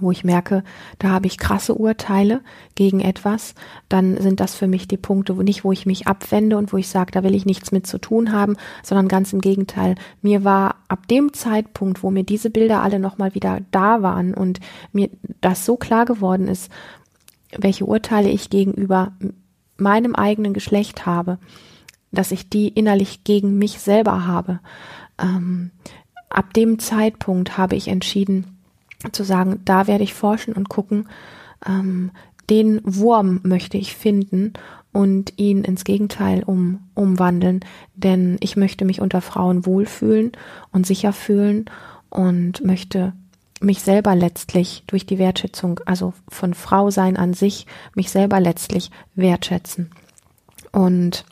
wo 0.00 0.10
ich 0.10 0.24
merke, 0.24 0.64
da 0.98 1.10
habe 1.10 1.26
ich 1.26 1.38
krasse 1.38 1.74
Urteile 1.74 2.40
gegen 2.74 3.00
etwas, 3.00 3.54
dann 3.88 4.20
sind 4.20 4.40
das 4.40 4.54
für 4.54 4.66
mich 4.66 4.88
die 4.88 4.96
Punkte, 4.96 5.36
wo 5.36 5.42
nicht, 5.42 5.64
wo 5.64 5.72
ich 5.72 5.86
mich 5.86 6.06
abwende 6.06 6.56
und 6.56 6.72
wo 6.72 6.76
ich 6.76 6.88
sage, 6.88 7.12
da 7.12 7.22
will 7.22 7.34
ich 7.34 7.46
nichts 7.46 7.72
mit 7.72 7.86
zu 7.86 7.98
tun 7.98 8.32
haben, 8.32 8.56
sondern 8.82 9.08
ganz 9.08 9.32
im 9.32 9.40
Gegenteil. 9.40 9.94
Mir 10.22 10.44
war 10.44 10.76
ab 10.88 11.08
dem 11.08 11.32
Zeitpunkt, 11.32 12.02
wo 12.02 12.10
mir 12.10 12.24
diese 12.24 12.50
Bilder 12.50 12.82
alle 12.82 12.98
nochmal 12.98 13.34
wieder 13.34 13.60
da 13.70 14.02
waren 14.02 14.34
und 14.34 14.60
mir 14.92 15.10
das 15.40 15.64
so 15.64 15.76
klar 15.76 16.04
geworden 16.04 16.48
ist, 16.48 16.70
welche 17.56 17.86
Urteile 17.86 18.30
ich 18.30 18.50
gegenüber 18.50 19.12
meinem 19.76 20.14
eigenen 20.14 20.52
Geschlecht 20.52 21.06
habe, 21.06 21.38
dass 22.12 22.30
ich 22.30 22.48
die 22.48 22.68
innerlich 22.68 23.24
gegen 23.24 23.58
mich 23.58 23.80
selber 23.80 24.26
habe. 24.26 24.60
Ähm, 25.20 25.70
ab 26.30 26.52
dem 26.54 26.78
Zeitpunkt 26.78 27.58
habe 27.58 27.76
ich 27.76 27.88
entschieden, 27.88 28.53
zu 29.12 29.24
sagen, 29.24 29.60
da 29.64 29.86
werde 29.86 30.04
ich 30.04 30.14
forschen 30.14 30.54
und 30.54 30.68
gucken, 30.68 31.08
ähm, 31.66 32.10
den 32.50 32.80
Wurm 32.84 33.40
möchte 33.42 33.78
ich 33.78 33.94
finden 33.94 34.52
und 34.92 35.32
ihn 35.36 35.64
ins 35.64 35.84
Gegenteil 35.84 36.42
um, 36.44 36.80
umwandeln, 36.94 37.60
denn 37.94 38.36
ich 38.40 38.56
möchte 38.56 38.84
mich 38.84 39.00
unter 39.00 39.20
Frauen 39.20 39.66
wohlfühlen 39.66 40.32
und 40.72 40.86
sicher 40.86 41.12
fühlen 41.12 41.64
und 42.10 42.64
möchte 42.64 43.12
mich 43.60 43.82
selber 43.82 44.14
letztlich 44.14 44.84
durch 44.86 45.06
die 45.06 45.18
Wertschätzung, 45.18 45.80
also 45.86 46.12
von 46.28 46.54
Frau 46.54 46.90
sein 46.90 47.16
an 47.16 47.34
sich, 47.34 47.66
mich 47.94 48.10
selber 48.10 48.40
letztlich 48.40 48.90
wertschätzen. 49.14 49.90
Und 50.70 51.24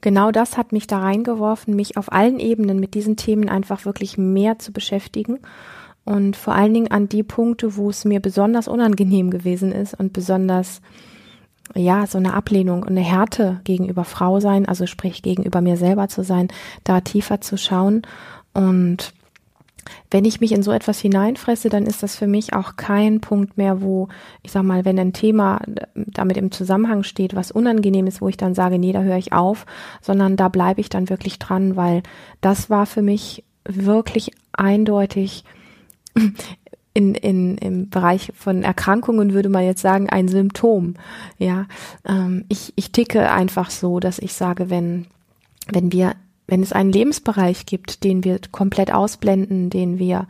genau 0.00 0.30
das 0.30 0.56
hat 0.56 0.72
mich 0.72 0.86
da 0.86 0.98
reingeworfen, 0.98 1.74
mich 1.74 1.96
auf 1.96 2.12
allen 2.12 2.38
Ebenen 2.38 2.80
mit 2.80 2.94
diesen 2.94 3.16
Themen 3.16 3.48
einfach 3.48 3.84
wirklich 3.84 4.18
mehr 4.18 4.58
zu 4.58 4.72
beschäftigen 4.72 5.40
und 6.04 6.36
vor 6.36 6.54
allen 6.54 6.72
Dingen 6.72 6.90
an 6.90 7.08
die 7.08 7.22
Punkte, 7.22 7.76
wo 7.76 7.90
es 7.90 8.04
mir 8.04 8.20
besonders 8.20 8.68
unangenehm 8.68 9.30
gewesen 9.30 9.72
ist 9.72 9.94
und 9.94 10.12
besonders 10.12 10.80
ja, 11.74 12.06
so 12.06 12.16
eine 12.16 12.32
Ablehnung 12.32 12.82
und 12.82 12.88
eine 12.88 13.00
Härte 13.00 13.60
gegenüber 13.64 14.04
Frau 14.04 14.40
sein, 14.40 14.66
also 14.66 14.86
sprich 14.86 15.22
gegenüber 15.22 15.60
mir 15.60 15.76
selber 15.76 16.08
zu 16.08 16.24
sein, 16.24 16.48
da 16.82 17.00
tiefer 17.02 17.40
zu 17.40 17.58
schauen 17.58 18.02
und 18.54 19.12
wenn 20.10 20.24
ich 20.24 20.40
mich 20.40 20.52
in 20.52 20.62
so 20.62 20.72
etwas 20.72 20.98
hineinfresse, 20.98 21.68
dann 21.68 21.86
ist 21.86 22.02
das 22.02 22.16
für 22.16 22.26
mich 22.26 22.54
auch 22.54 22.76
kein 22.76 23.20
Punkt 23.20 23.56
mehr, 23.56 23.82
wo, 23.82 24.08
ich 24.42 24.52
sag 24.52 24.62
mal, 24.62 24.84
wenn 24.84 24.98
ein 24.98 25.12
Thema 25.12 25.60
damit 25.94 26.36
im 26.36 26.50
Zusammenhang 26.50 27.02
steht, 27.02 27.34
was 27.34 27.50
unangenehm 27.50 28.06
ist, 28.06 28.20
wo 28.20 28.28
ich 28.28 28.36
dann 28.36 28.54
sage, 28.54 28.78
nee, 28.78 28.92
da 28.92 29.02
höre 29.02 29.18
ich 29.18 29.32
auf, 29.32 29.66
sondern 30.00 30.36
da 30.36 30.48
bleibe 30.48 30.80
ich 30.80 30.88
dann 30.88 31.08
wirklich 31.10 31.38
dran, 31.38 31.76
weil 31.76 32.02
das 32.40 32.70
war 32.70 32.86
für 32.86 33.02
mich 33.02 33.44
wirklich 33.64 34.32
eindeutig 34.52 35.44
in, 36.94 37.14
in, 37.14 37.58
im 37.58 37.90
Bereich 37.90 38.32
von 38.34 38.64
Erkrankungen 38.64 39.32
würde 39.32 39.48
man 39.48 39.64
jetzt 39.64 39.82
sagen, 39.82 40.08
ein 40.10 40.26
Symptom. 40.26 40.94
Ja, 41.38 41.66
ähm, 42.04 42.44
ich, 42.48 42.72
ich 42.76 42.90
ticke 42.90 43.30
einfach 43.30 43.70
so, 43.70 44.00
dass 44.00 44.18
ich 44.18 44.32
sage, 44.32 44.68
wenn, 44.68 45.06
wenn 45.70 45.92
wir 45.92 46.14
wenn 46.48 46.62
es 46.62 46.72
einen 46.72 46.90
Lebensbereich 46.90 47.66
gibt, 47.66 48.02
den 48.02 48.24
wir 48.24 48.40
komplett 48.50 48.92
ausblenden, 48.92 49.70
den 49.70 49.98
wir 49.98 50.26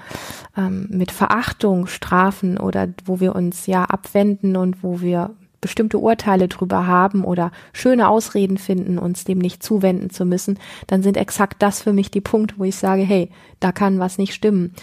ähm, 0.57 0.89
mit 0.91 1.13
Verachtung 1.13 1.87
strafen 1.87 2.59
oder 2.59 2.89
wo 3.07 3.21
wir 3.21 3.35
uns 3.35 3.67
ja 3.67 3.85
abwenden 3.85 4.57
und 4.57 4.83
wo 4.83 5.01
wir 5.01 5.31
bestimmte 5.61 5.99
Urteile 5.99 6.49
drüber 6.49 6.87
haben 6.87 7.25
oder 7.25 7.51
schöne 7.73 8.09
Ausreden 8.09 8.59
finden, 8.59 8.99
uns 8.99 9.25
dem 9.25 9.39
nicht 9.39 9.63
zuwenden 9.63 10.11
zu 10.11 10.25
müssen, 10.25 10.59
dann 10.87 11.03
sind 11.03 11.17
exakt 11.17 11.63
das 11.63 11.83
für 11.83 11.93
mich 11.93 12.11
die 12.11 12.21
Punkte, 12.21 12.55
wo 12.59 12.65
ich 12.65 12.77
sage, 12.77 13.03
hey, 13.03 13.31
da 13.61 13.73
kann 13.73 13.99
was 13.99 14.19
nicht 14.19 14.35
stimmen. 14.35 14.75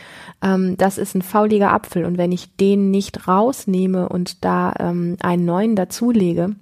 Ähm, 0.42 0.76
das 0.78 0.98
ist 0.98 1.16
ein 1.16 1.22
fauliger 1.22 1.72
Apfel 1.72 2.06
und 2.06 2.18
wenn 2.18 2.32
ich 2.32 2.56
den 2.58 2.92
nicht 2.92 3.28
rausnehme 3.28 4.10
und 4.10 4.44
da 4.44 4.74
ähm, 4.80 5.18
einen 5.22 5.46
neuen 5.46 5.76
dazulege, 5.76 6.56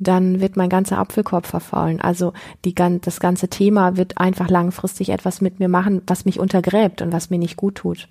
dann 0.00 0.40
wird 0.40 0.56
mein 0.56 0.70
ganzer 0.70 0.98
Apfelkorb 0.98 1.46
verfaulen. 1.46 2.00
Also 2.00 2.32
die, 2.64 2.74
das 2.74 3.20
ganze 3.20 3.48
Thema 3.48 3.96
wird 3.96 4.16
einfach 4.18 4.48
langfristig 4.48 5.10
etwas 5.10 5.42
mit 5.42 5.60
mir 5.60 5.68
machen, 5.68 6.00
was 6.06 6.24
mich 6.24 6.40
untergräbt 6.40 7.02
und 7.02 7.12
was 7.12 7.28
mir 7.28 7.38
nicht 7.38 7.56
gut 7.56 7.76
tut. 7.76 8.08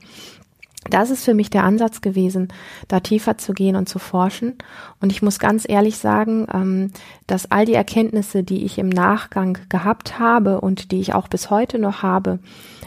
Das 0.90 1.10
ist 1.10 1.26
für 1.26 1.34
mich 1.34 1.50
der 1.50 1.64
Ansatz 1.64 2.02
gewesen, 2.02 2.50
da 2.88 3.00
tiefer 3.00 3.38
zu 3.38 3.54
gehen 3.54 3.76
und 3.76 3.88
zu 3.88 4.00
forschen. 4.00 4.58
Und 5.02 5.12
ich 5.12 5.22
muss 5.22 5.40
ganz 5.40 5.66
ehrlich 5.68 5.98
sagen, 5.98 6.48
ähm, 6.54 6.92
dass 7.28 7.52
all 7.52 7.66
die 7.66 7.74
Erkenntnisse, 7.74 8.44
die 8.44 8.66
ich 8.66 8.78
im 8.78 8.90
Nachgang 8.90 9.58
gehabt 9.70 10.20
habe 10.20 10.62
und 10.62 10.92
die 10.92 11.00
ich 11.00 11.14
auch 11.14 11.28
bis 11.28 11.50
heute 11.50 11.80
noch 11.80 12.02
habe, 12.04 12.40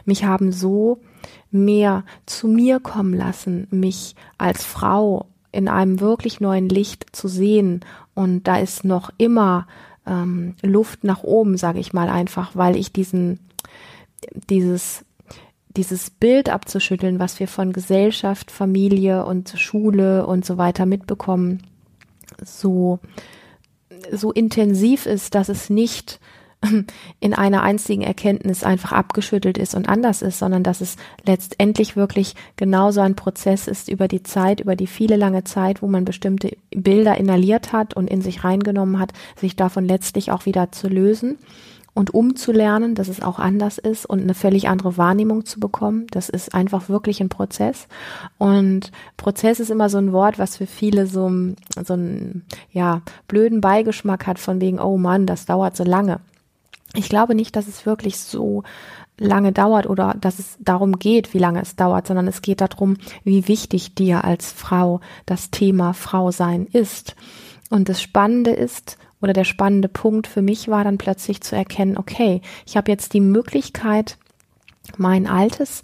mich 0.04 0.24
haben 0.24 0.52
so 0.52 0.98
mehr 1.50 2.04
zu 2.26 2.48
mir 2.48 2.80
kommen 2.80 3.14
lassen, 3.14 3.66
mich 3.70 4.16
als 4.38 4.64
Frau 4.64 5.26
in 5.52 5.68
einem 5.68 6.00
wirklich 6.00 6.40
neuen 6.40 6.68
Licht 6.68 7.14
zu 7.14 7.28
sehen. 7.28 7.80
Und 8.14 8.48
da 8.48 8.56
ist 8.58 8.84
noch 8.84 9.10
immer 9.18 9.66
ähm, 10.06 10.54
Luft 10.62 11.04
nach 11.04 11.22
oben, 11.22 11.56
sage 11.56 11.78
ich 11.78 11.92
mal 11.92 12.08
einfach, 12.08 12.52
weil 12.54 12.76
ich 12.76 12.92
diesen, 12.92 13.38
dieses 14.48 15.04
dieses 15.76 16.10
Bild 16.10 16.48
abzuschütteln, 16.48 17.18
was 17.18 17.40
wir 17.40 17.48
von 17.48 17.72
Gesellschaft, 17.72 18.50
Familie 18.50 19.24
und 19.24 19.54
Schule 19.56 20.26
und 20.26 20.44
so 20.44 20.58
weiter 20.58 20.86
mitbekommen, 20.86 21.62
so, 22.44 22.98
so 24.10 24.32
intensiv 24.32 25.06
ist, 25.06 25.34
dass 25.34 25.48
es 25.48 25.70
nicht 25.70 26.20
in 27.20 27.34
einer 27.34 27.62
einzigen 27.62 28.02
Erkenntnis 28.02 28.64
einfach 28.64 28.92
abgeschüttelt 28.92 29.58
ist 29.58 29.74
und 29.74 29.88
anders 29.88 30.22
ist, 30.22 30.38
sondern 30.38 30.62
dass 30.62 30.80
es 30.80 30.96
letztendlich 31.26 31.96
wirklich 31.96 32.34
genauso 32.56 33.00
ein 33.00 33.16
Prozess 33.16 33.66
ist 33.66 33.88
über 33.88 34.08
die 34.08 34.22
Zeit, 34.22 34.60
über 34.60 34.76
die 34.76 34.86
viele 34.86 35.16
lange 35.16 35.44
Zeit, 35.44 35.82
wo 35.82 35.88
man 35.88 36.04
bestimmte 36.04 36.56
Bilder 36.70 37.16
inhaliert 37.16 37.72
hat 37.72 37.94
und 37.94 38.08
in 38.08 38.22
sich 38.22 38.44
reingenommen 38.44 38.98
hat, 38.98 39.12
sich 39.36 39.56
davon 39.56 39.86
letztlich 39.86 40.30
auch 40.30 40.46
wieder 40.46 40.72
zu 40.72 40.88
lösen 40.88 41.38
und 41.94 42.14
umzulernen, 42.14 42.94
dass 42.94 43.08
es 43.08 43.22
auch 43.22 43.38
anders 43.38 43.78
ist 43.78 44.06
und 44.06 44.22
eine 44.22 44.34
völlig 44.34 44.68
andere 44.68 44.96
Wahrnehmung 44.96 45.44
zu 45.44 45.60
bekommen. 45.60 46.06
Das 46.10 46.28
ist 46.28 46.54
einfach 46.54 46.88
wirklich 46.88 47.20
ein 47.20 47.28
Prozess. 47.28 47.86
Und 48.38 48.92
Prozess 49.16 49.60
ist 49.60 49.70
immer 49.70 49.90
so 49.90 49.98
ein 49.98 50.12
Wort, 50.12 50.38
was 50.38 50.56
für 50.56 50.66
viele 50.66 51.06
so, 51.06 51.30
so 51.84 51.92
einen, 51.92 52.44
ja, 52.70 53.02
blöden 53.28 53.60
Beigeschmack 53.60 54.26
hat 54.26 54.38
von 54.38 54.60
wegen, 54.60 54.80
oh 54.80 54.96
Mann, 54.96 55.26
das 55.26 55.44
dauert 55.44 55.76
so 55.76 55.84
lange. 55.84 56.20
Ich 56.94 57.08
glaube 57.08 57.34
nicht, 57.34 57.56
dass 57.56 57.68
es 57.68 57.84
wirklich 57.84 58.18
so 58.18 58.62
lange 59.18 59.52
dauert 59.52 59.86
oder 59.86 60.14
dass 60.18 60.38
es 60.38 60.56
darum 60.60 60.98
geht, 60.98 61.34
wie 61.34 61.38
lange 61.38 61.60
es 61.60 61.76
dauert, 61.76 62.06
sondern 62.06 62.26
es 62.26 62.42
geht 62.42 62.60
darum, 62.60 62.96
wie 63.24 63.48
wichtig 63.48 63.94
dir 63.94 64.24
als 64.24 64.50
Frau 64.50 65.00
das 65.26 65.50
Thema 65.50 65.92
Frau 65.92 66.30
sein 66.30 66.66
ist. 66.66 67.16
Und 67.70 67.88
das 67.88 68.02
Spannende 68.02 68.50
ist, 68.50 68.98
oder 69.22 69.32
der 69.32 69.44
spannende 69.44 69.88
Punkt 69.88 70.26
für 70.26 70.42
mich 70.42 70.68
war 70.68 70.84
dann 70.84 70.98
plötzlich 70.98 71.40
zu 71.40 71.56
erkennen, 71.56 71.96
okay, 71.96 72.42
ich 72.66 72.76
habe 72.76 72.90
jetzt 72.90 73.14
die 73.14 73.20
Möglichkeit, 73.20 74.18
mein 74.98 75.26
altes 75.26 75.82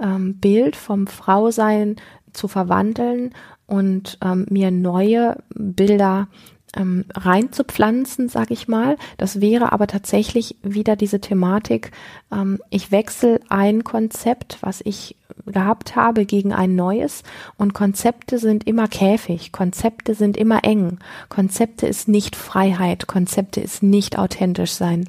ähm, 0.00 0.38
Bild 0.38 0.76
vom 0.76 1.06
Frausein 1.06 1.96
zu 2.32 2.48
verwandeln 2.48 3.32
und 3.66 4.18
ähm, 4.24 4.46
mir 4.50 4.70
neue 4.70 5.36
Bilder 5.54 6.28
ähm, 6.76 7.04
reinzupflanzen, 7.14 8.28
sag 8.28 8.50
ich 8.50 8.68
mal. 8.68 8.96
Das 9.16 9.40
wäre 9.40 9.72
aber 9.72 9.86
tatsächlich 9.86 10.56
wieder 10.62 10.96
diese 10.96 11.20
Thematik, 11.20 11.90
ähm, 12.32 12.60
ich 12.70 12.92
wechsle 12.92 13.40
ein 13.48 13.84
Konzept, 13.84 14.58
was 14.60 14.80
ich 14.84 15.16
gehabt 15.46 15.96
habe, 15.96 16.26
gegen 16.26 16.52
ein 16.52 16.76
neues. 16.76 17.22
Und 17.56 17.74
Konzepte 17.74 18.38
sind 18.38 18.66
immer 18.66 18.88
Käfig, 18.88 19.52
Konzepte 19.52 20.14
sind 20.14 20.36
immer 20.36 20.64
eng. 20.64 20.98
Konzepte 21.28 21.86
ist 21.86 22.08
nicht 22.08 22.36
Freiheit, 22.36 23.06
Konzepte 23.06 23.60
ist 23.60 23.82
nicht 23.82 24.18
authentisch 24.18 24.72
sein. 24.72 25.08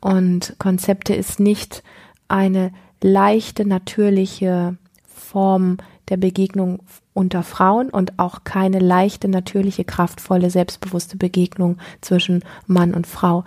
Und 0.00 0.56
Konzepte 0.58 1.14
ist 1.14 1.40
nicht 1.40 1.82
eine 2.28 2.72
leichte, 3.02 3.64
natürliche 3.64 4.76
Form 5.06 5.78
der 6.10 6.16
Begegnung 6.16 6.80
unter 7.14 7.42
Frauen 7.42 7.88
und 7.88 8.18
auch 8.18 8.44
keine 8.44 8.80
leichte, 8.80 9.28
natürliche, 9.28 9.84
kraftvolle, 9.84 10.50
selbstbewusste 10.50 11.16
Begegnung 11.16 11.78
zwischen 12.00 12.44
Mann 12.66 12.92
und 12.94 13.06
Frau. 13.06 13.44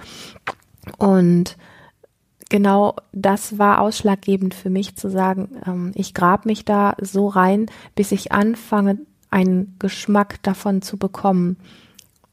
Und 0.98 1.58
genau 2.50 2.96
das 3.12 3.58
war 3.58 3.82
ausschlaggebend 3.82 4.53
für 4.53 4.70
mich 4.70 4.96
zu 4.96 5.10
sagen, 5.10 5.62
ähm, 5.65 5.91
ich 5.96 6.13
grab 6.13 6.46
mich 6.46 6.65
da 6.65 6.96
so 7.01 7.27
rein, 7.27 7.67
bis 7.96 8.12
ich 8.12 8.32
anfange, 8.32 9.00
einen 9.29 9.75
Geschmack 9.79 10.41
davon 10.43 10.82
zu 10.82 10.98
bekommen, 10.98 11.58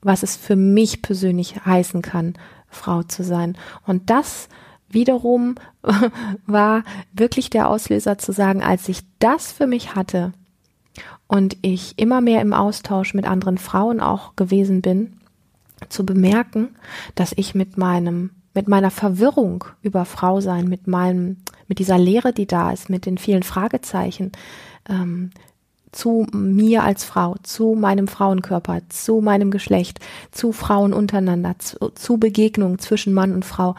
was 0.02 0.22
es 0.22 0.37
für 0.37 0.56
mich 0.56 1.02
persönlich 1.02 1.64
heißen 1.64 2.02
kann, 2.02 2.34
Frau 2.68 3.02
zu 3.02 3.25
sein. 3.25 3.56
Und 3.87 4.10
das 4.10 4.49
wiederum 4.90 5.56
war 6.47 6.82
wirklich 7.12 7.50
der 7.50 7.68
Auslöser 7.68 8.18
zu 8.18 8.32
sagen, 8.32 8.62
als 8.62 8.88
ich 8.88 9.00
das 9.18 9.52
für 9.52 9.66
mich 9.66 9.94
hatte 9.94 10.32
und 11.26 11.56
ich 11.62 11.99
immer 11.99 12.20
mehr 12.20 12.42
im 12.42 12.52
Austausch 12.52 13.14
mit 13.14 13.26
anderen 13.26 13.59
Frauen 13.59 14.00
auch 14.00 14.37
gewesen 14.37 14.82
bin, 14.82 15.14
zu 15.88 16.04
bemerken, 16.04 16.76
dass 17.14 17.32
ich 17.37 17.54
mit 17.54 17.78
meinem 17.78 18.30
mit 18.54 18.68
meiner 18.68 18.90
Verwirrung 18.90 19.64
über 19.82 20.04
Frau 20.04 20.40
sein, 20.40 20.68
mit 20.68 20.87
meinem, 20.87 21.37
mit 21.68 21.78
dieser 21.78 21.99
Lehre, 21.99 22.32
die 22.32 22.47
da 22.47 22.73
ist, 22.73 22.90
mit 22.90 23.06
den 23.06 23.18
vielen 23.18 23.42
Fragezeichen, 23.42 24.32
ähm, 24.88 25.30
zu 25.92 26.26
mir 26.32 26.85
als 26.85 27.04
Frau, 27.04 27.37
zu 27.42 27.75
meinem 27.75 28.09
Frauenkörper, 28.09 28.80
zu 28.88 29.20
meinem 29.20 29.50
Geschlecht, 29.50 29.99
zu 30.30 30.52
Frauen 30.52 30.92
untereinander, 30.92 31.59
zu, 31.59 31.90
zu 31.90 32.18
Begegnungen 32.18 32.78
zwischen 32.78 33.12
Mann 33.12 33.35
und 33.35 33.44
Frau. 33.44 33.75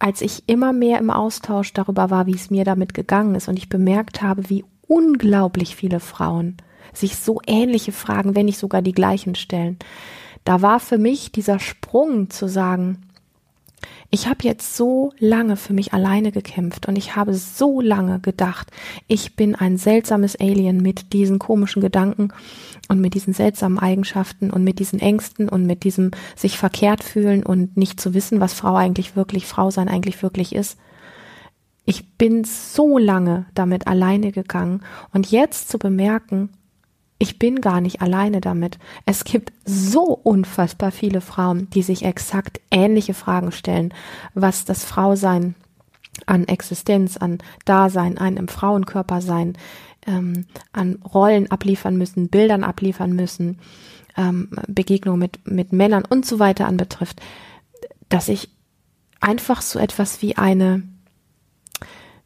Als 0.00 0.22
ich 0.22 0.44
immer 0.48 0.72
mehr 0.72 0.98
im 0.98 1.10
Austausch 1.10 1.72
darüber 1.74 2.10
war, 2.10 2.26
wie 2.26 2.34
es 2.34 2.50
mir 2.50 2.64
damit 2.64 2.94
gegangen 2.94 3.36
ist 3.36 3.48
und 3.48 3.58
ich 3.58 3.68
bemerkt 3.68 4.22
habe, 4.22 4.48
wie 4.48 4.64
unglaublich 4.88 5.76
viele 5.76 6.00
Frauen 6.00 6.56
sich 6.92 7.16
so 7.16 7.40
ähnliche 7.46 7.92
Fragen, 7.92 8.34
wenn 8.34 8.46
nicht 8.46 8.58
sogar 8.58 8.82
die 8.82 8.94
gleichen 8.94 9.36
stellen, 9.36 9.78
da 10.44 10.62
war 10.62 10.80
für 10.80 10.98
mich 10.98 11.32
dieser 11.32 11.58
Sprung 11.58 12.30
zu 12.30 12.48
sagen, 12.48 13.02
ich 14.10 14.26
habe 14.26 14.42
jetzt 14.42 14.76
so 14.76 15.12
lange 15.20 15.56
für 15.56 15.72
mich 15.72 15.92
alleine 15.92 16.32
gekämpft 16.32 16.88
und 16.88 16.96
ich 16.96 17.14
habe 17.14 17.34
so 17.34 17.80
lange 17.80 18.18
gedacht, 18.18 18.70
ich 19.06 19.36
bin 19.36 19.54
ein 19.54 19.76
seltsames 19.76 20.34
Alien 20.34 20.82
mit 20.82 21.12
diesen 21.12 21.38
komischen 21.38 21.80
Gedanken 21.80 22.32
und 22.88 23.00
mit 23.00 23.14
diesen 23.14 23.32
seltsamen 23.32 23.78
Eigenschaften 23.78 24.50
und 24.50 24.64
mit 24.64 24.80
diesen 24.80 24.98
Ängsten 24.98 25.48
und 25.48 25.64
mit 25.64 25.84
diesem 25.84 26.10
sich 26.34 26.58
verkehrt 26.58 27.04
fühlen 27.04 27.44
und 27.44 27.76
nicht 27.76 28.00
zu 28.00 28.12
wissen, 28.12 28.40
was 28.40 28.52
Frau 28.52 28.74
eigentlich 28.74 29.14
wirklich, 29.14 29.46
Frau 29.46 29.70
sein 29.70 29.88
eigentlich 29.88 30.22
wirklich 30.24 30.56
ist. 30.56 30.76
Ich 31.84 32.16
bin 32.16 32.42
so 32.42 32.98
lange 32.98 33.46
damit 33.54 33.86
alleine 33.86 34.32
gegangen 34.32 34.82
und 35.12 35.30
jetzt 35.30 35.68
zu 35.68 35.78
bemerken, 35.78 36.50
ich 37.22 37.38
bin 37.38 37.60
gar 37.60 37.82
nicht 37.82 38.00
alleine 38.00 38.40
damit. 38.40 38.78
Es 39.04 39.24
gibt 39.24 39.52
so 39.66 40.04
unfassbar 40.04 40.90
viele 40.90 41.20
Frauen, 41.20 41.68
die 41.68 41.82
sich 41.82 42.04
exakt 42.04 42.60
ähnliche 42.70 43.12
Fragen 43.12 43.52
stellen, 43.52 43.92
was 44.32 44.64
das 44.64 44.84
Frausein 44.86 45.54
an 46.24 46.48
Existenz, 46.48 47.18
an 47.18 47.38
Dasein, 47.66 48.16
an 48.16 48.38
im 48.38 48.48
Frauenkörper 48.48 49.20
sein, 49.20 49.58
ähm, 50.06 50.46
an 50.72 50.98
Rollen 51.12 51.50
abliefern 51.50 51.96
müssen, 51.96 52.28
Bildern 52.28 52.64
abliefern 52.64 53.12
müssen, 53.12 53.58
ähm, 54.16 54.48
Begegnung 54.66 55.18
mit, 55.18 55.46
mit 55.46 55.74
Männern 55.74 56.04
und 56.08 56.24
so 56.24 56.38
weiter 56.38 56.66
anbetrifft, 56.66 57.20
dass 58.08 58.28
ich 58.28 58.48
einfach 59.20 59.60
so 59.60 59.78
etwas 59.78 60.22
wie 60.22 60.38
eine 60.38 60.82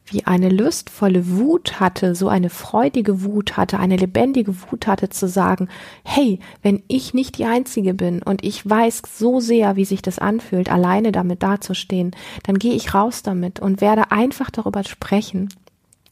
wie 0.07 0.25
eine 0.25 0.49
lustvolle 0.49 1.27
Wut 1.29 1.79
hatte, 1.79 2.13
so 2.13 2.29
eine 2.29 2.49
freudige 2.49 3.23
Wut 3.23 3.57
hatte, 3.57 3.79
eine 3.79 3.97
lebendige 3.97 4.53
Wut 4.61 4.85
hatte 4.85 5.09
zu 5.09 5.27
sagen, 5.27 5.67
hey, 6.03 6.39
wenn 6.61 6.83
ich 6.87 7.13
nicht 7.13 7.37
die 7.37 7.45
Einzige 7.45 7.93
bin 7.93 8.21
und 8.21 8.43
ich 8.43 8.67
weiß 8.67 9.01
so 9.17 9.39
sehr, 9.39 9.75
wie 9.75 9.85
sich 9.85 10.01
das 10.01 10.19
anfühlt, 10.19 10.71
alleine 10.71 11.11
damit 11.11 11.41
dazustehen, 11.41 12.15
dann 12.43 12.59
gehe 12.59 12.73
ich 12.73 12.93
raus 12.93 13.23
damit 13.23 13.59
und 13.59 13.81
werde 13.81 14.11
einfach 14.11 14.51
darüber 14.51 14.83
sprechen 14.83 15.49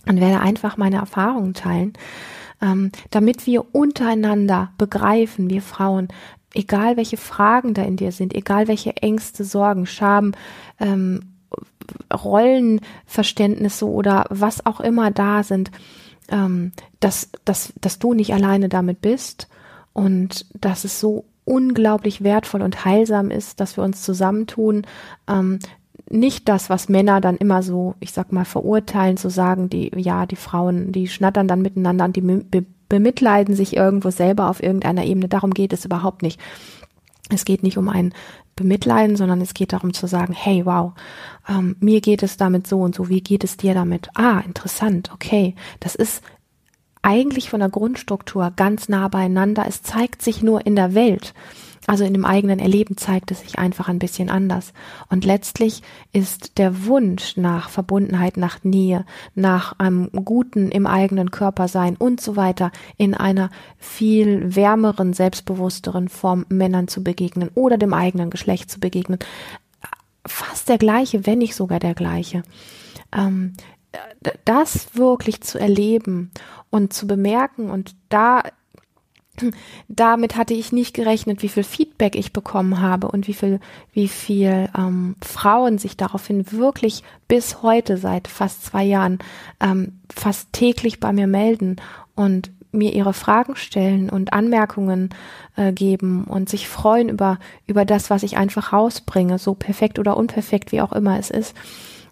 und 0.07 0.19
werde 0.19 0.39
einfach 0.39 0.75
meine 0.75 0.97
Erfahrungen 0.97 1.53
teilen, 1.53 1.93
ähm, 2.61 2.91
damit 3.11 3.45
wir 3.45 3.75
untereinander 3.75 4.71
begreifen, 4.79 5.51
wir 5.51 5.61
Frauen, 5.61 6.07
egal 6.55 6.97
welche 6.97 7.17
Fragen 7.17 7.75
da 7.75 7.83
in 7.83 7.95
dir 7.95 8.11
sind, 8.11 8.33
egal 8.33 8.67
welche 8.67 8.97
Ängste, 8.97 9.43
Sorgen, 9.43 9.85
Scham, 9.85 10.33
ähm, 10.79 11.32
Rollenverständnisse 12.13 13.87
oder 13.87 14.25
was 14.29 14.65
auch 14.65 14.79
immer 14.79 15.11
da 15.11 15.43
sind, 15.43 15.71
ähm, 16.29 16.71
dass, 16.99 17.29
dass, 17.45 17.73
dass 17.81 17.99
du 17.99 18.13
nicht 18.13 18.33
alleine 18.33 18.69
damit 18.69 19.01
bist 19.01 19.47
und 19.93 20.45
dass 20.59 20.83
es 20.83 20.99
so 20.99 21.25
unglaublich 21.45 22.23
wertvoll 22.23 22.61
und 22.61 22.85
heilsam 22.85 23.29
ist, 23.29 23.59
dass 23.59 23.77
wir 23.77 23.83
uns 23.83 24.01
zusammentun, 24.01 24.83
ähm, 25.27 25.59
nicht 26.09 26.47
das, 26.47 26.69
was 26.69 26.89
Männer 26.89 27.21
dann 27.21 27.37
immer 27.37 27.63
so, 27.63 27.95
ich 27.99 28.11
sag 28.11 28.31
mal, 28.31 28.45
verurteilen, 28.45 29.17
zu 29.17 29.29
sagen, 29.29 29.69
die, 29.69 29.91
ja, 29.95 30.25
die 30.25 30.35
Frauen, 30.35 30.91
die 30.91 31.07
schnattern 31.07 31.47
dann 31.47 31.61
miteinander 31.61 32.05
und 32.05 32.15
die 32.15 32.21
be 32.21 32.65
bemitleiden 32.89 33.55
sich 33.55 33.75
irgendwo 33.75 34.11
selber 34.11 34.49
auf 34.49 34.61
irgendeiner 34.61 35.03
Ebene. 35.03 35.27
Darum 35.27 35.55
geht 35.55 35.73
es 35.73 35.83
überhaupt 35.83 36.21
nicht. 36.21 36.39
Es 37.29 37.45
geht 37.45 37.63
nicht 37.63 37.77
um 37.77 37.89
ein 37.89 38.13
bemitleiden, 38.55 39.15
sondern 39.15 39.41
es 39.41 39.53
geht 39.53 39.73
darum 39.73 39.93
zu 39.93 40.07
sagen, 40.07 40.33
hey, 40.33 40.65
wow, 40.65 40.93
ähm, 41.47 41.75
mir 41.79 42.01
geht 42.01 42.21
es 42.21 42.37
damit 42.37 42.67
so 42.67 42.81
und 42.81 42.95
so, 42.95 43.09
wie 43.09 43.21
geht 43.21 43.43
es 43.43 43.57
dir 43.57 43.73
damit? 43.73 44.09
Ah, 44.13 44.39
interessant, 44.39 45.11
okay, 45.13 45.55
das 45.79 45.95
ist 45.95 46.21
eigentlich 47.01 47.49
von 47.49 47.59
der 47.59 47.69
Grundstruktur 47.69 48.51
ganz 48.55 48.89
nah 48.89 49.07
beieinander. 49.09 49.65
Es 49.67 49.83
zeigt 49.83 50.21
sich 50.21 50.41
nur 50.41 50.65
in 50.65 50.75
der 50.75 50.95
Welt. 50.95 51.33
Also 51.85 52.05
in 52.05 52.13
dem 52.13 52.25
eigenen 52.25 52.59
Erleben 52.59 52.95
zeigt 52.97 53.31
es 53.31 53.41
sich 53.41 53.59
einfach 53.59 53.89
ein 53.89 53.99
bisschen 53.99 54.29
anders. 54.29 54.73
Und 55.09 55.25
letztlich 55.25 55.81
ist 56.13 56.57
der 56.57 56.85
Wunsch 56.85 57.35
nach 57.35 57.69
Verbundenheit, 57.69 58.37
nach 58.37 58.63
Nähe, 58.63 59.05
nach 59.35 59.77
einem 59.79 60.09
guten 60.23 60.71
im 60.71 60.87
eigenen 60.87 61.31
Körper 61.31 61.67
sein 61.67 61.97
und 61.97 62.21
so 62.21 62.35
weiter 62.35 62.71
in 62.97 63.13
einer 63.13 63.49
viel 63.77 64.55
wärmeren, 64.55 65.13
selbstbewussteren 65.13 66.07
Form 66.07 66.45
Männern 66.49 66.87
zu 66.87 67.03
begegnen 67.03 67.49
oder 67.53 67.77
dem 67.77 67.93
eigenen 67.93 68.29
Geschlecht 68.29 68.71
zu 68.71 68.79
begegnen. 68.79 69.19
Fast 70.25 70.69
der 70.69 70.77
gleiche, 70.77 71.25
wenn 71.25 71.39
nicht 71.39 71.55
sogar 71.55 71.79
der 71.79 71.95
gleiche. 71.95 72.43
Ähm, 73.13 73.53
das 74.45 74.95
wirklich 74.95 75.41
zu 75.41 75.59
erleben 75.59 76.31
und 76.69 76.93
zu 76.93 77.07
bemerken 77.07 77.69
und 77.69 77.95
da 78.09 78.41
damit 79.87 80.35
hatte 80.35 80.53
ich 80.53 80.71
nicht 80.71 80.93
gerechnet, 80.93 81.41
wie 81.41 81.49
viel 81.49 81.63
Feedback 81.63 82.15
ich 82.15 82.33
bekommen 82.33 82.81
habe 82.81 83.07
und 83.07 83.27
wie 83.27 83.33
viel, 83.33 83.59
wie 83.91 84.07
viel 84.07 84.69
ähm, 84.77 85.15
Frauen 85.21 85.77
sich 85.77 85.97
daraufhin 85.97 86.51
wirklich 86.51 87.03
bis 87.27 87.63
heute 87.63 87.97
seit 87.97 88.27
fast 88.27 88.65
zwei 88.65 88.83
Jahren 88.83 89.19
ähm, 89.59 89.99
fast 90.13 90.53
täglich 90.53 90.99
bei 90.99 91.11
mir 91.13 91.27
melden 91.27 91.77
und 92.15 92.51
mir 92.71 92.93
ihre 92.93 93.13
Fragen 93.13 93.55
stellen 93.55 94.09
und 94.09 94.33
Anmerkungen 94.33 95.09
äh, 95.55 95.71
geben 95.71 96.25
und 96.25 96.49
sich 96.49 96.67
freuen 96.67 97.09
über 97.09 97.39
über 97.67 97.85
das, 97.85 98.09
was 98.09 98.23
ich 98.23 98.37
einfach 98.37 98.73
rausbringe, 98.73 99.37
so 99.37 99.53
perfekt 99.53 99.99
oder 99.99 100.17
unperfekt, 100.17 100.71
wie 100.71 100.81
auch 100.81 100.91
immer 100.91 101.17
es 101.19 101.29
ist 101.29 101.55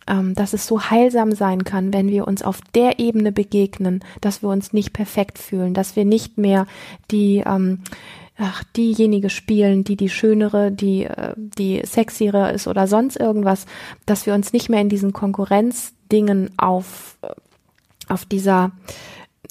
ähm, 0.07 0.33
dass 0.35 0.53
es 0.53 0.67
so 0.67 0.81
heilsam 0.81 1.33
sein 1.33 1.63
kann, 1.63 1.93
wenn 1.93 2.09
wir 2.09 2.27
uns 2.27 2.41
auf 2.43 2.59
der 2.73 2.99
Ebene 2.99 3.31
begegnen, 3.31 4.03
dass 4.19 4.41
wir 4.41 4.49
uns 4.49 4.73
nicht 4.73 4.93
perfekt 4.93 5.37
fühlen, 5.37 5.73
dass 5.73 5.95
wir 5.95 6.05
nicht 6.05 6.37
mehr 6.37 6.67
die 7.11 7.43
ähm, 7.45 7.79
ach, 8.37 8.63
diejenige 8.75 9.29
spielen, 9.29 9.83
die 9.83 9.95
die 9.95 10.09
schönere, 10.09 10.71
die 10.71 11.05
äh, 11.05 11.33
die 11.37 11.81
sexiere 11.85 12.51
ist 12.51 12.67
oder 12.67 12.87
sonst 12.87 13.17
irgendwas, 13.17 13.65
dass 14.05 14.25
wir 14.25 14.33
uns 14.33 14.53
nicht 14.53 14.69
mehr 14.69 14.81
in 14.81 14.89
diesen 14.89 15.13
Konkurrenzdingen 15.13 16.51
auf 16.57 17.17
äh, 17.21 17.27
auf 18.07 18.25
dieser 18.25 18.71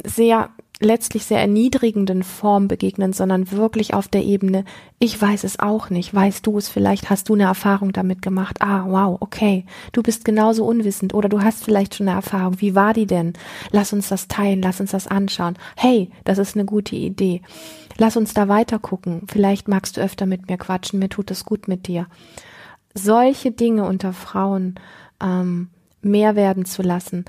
sehr 0.05 0.51
letztlich 0.81 1.27
sehr 1.27 1.41
erniedrigenden 1.41 2.23
Form 2.23 2.67
begegnen, 2.67 3.13
sondern 3.13 3.51
wirklich 3.53 3.93
auf 3.93 4.09
der 4.09 4.25
Ebene, 4.25 4.65
ich 4.99 5.21
weiß 5.21 5.45
es 5.45 5.61
auch 5.61 5.91
nicht, 5.91 6.13
weißt 6.13 6.47
du 6.47 6.57
es, 6.57 6.71
vielleicht 6.71 7.11
hast 7.11 7.29
du 7.29 7.35
eine 7.35 7.45
Erfahrung 7.45 7.93
damit 7.93 8.23
gemacht, 8.23 8.57
ah, 8.61 8.85
wow, 8.89 9.19
okay, 9.21 9.67
du 9.93 10.03
bist 10.03 10.25
genauso 10.25 10.65
unwissend 10.65 11.13
oder 11.13 11.29
du 11.29 11.43
hast 11.43 11.65
vielleicht 11.65 11.95
schon 11.95 12.09
eine 12.09 12.17
Erfahrung, 12.17 12.61
wie 12.61 12.75
war 12.75 12.95
die 12.95 13.07
denn? 13.07 13.35
Lass 13.71 13.93
uns 13.93 14.09
das 14.09 14.27
teilen, 14.27 14.63
lass 14.63 14.81
uns 14.81 14.91
das 14.91 15.07
anschauen. 15.07 15.57
Hey, 15.77 16.11
das 16.25 16.39
ist 16.39 16.57
eine 16.57 16.65
gute 16.65 16.97
Idee. 16.97 17.43
Lass 17.99 18.17
uns 18.17 18.33
da 18.33 18.49
weiter 18.49 18.79
gucken. 18.79 19.23
Vielleicht 19.31 19.69
magst 19.69 19.99
du 19.99 20.01
öfter 20.01 20.25
mit 20.25 20.49
mir 20.49 20.57
quatschen, 20.57 20.99
mir 20.99 21.11
tut 21.11 21.31
es 21.31 21.45
gut 21.45 21.69
mit 21.69 21.87
dir. 21.87 22.07
Solche 22.95 23.51
Dinge 23.51 23.85
unter 23.85 24.15
Frauen 24.15 24.77
ähm, 25.23 25.69
mehr 26.01 26.35
werden 26.35 26.65
zu 26.65 26.81
lassen, 26.81 27.27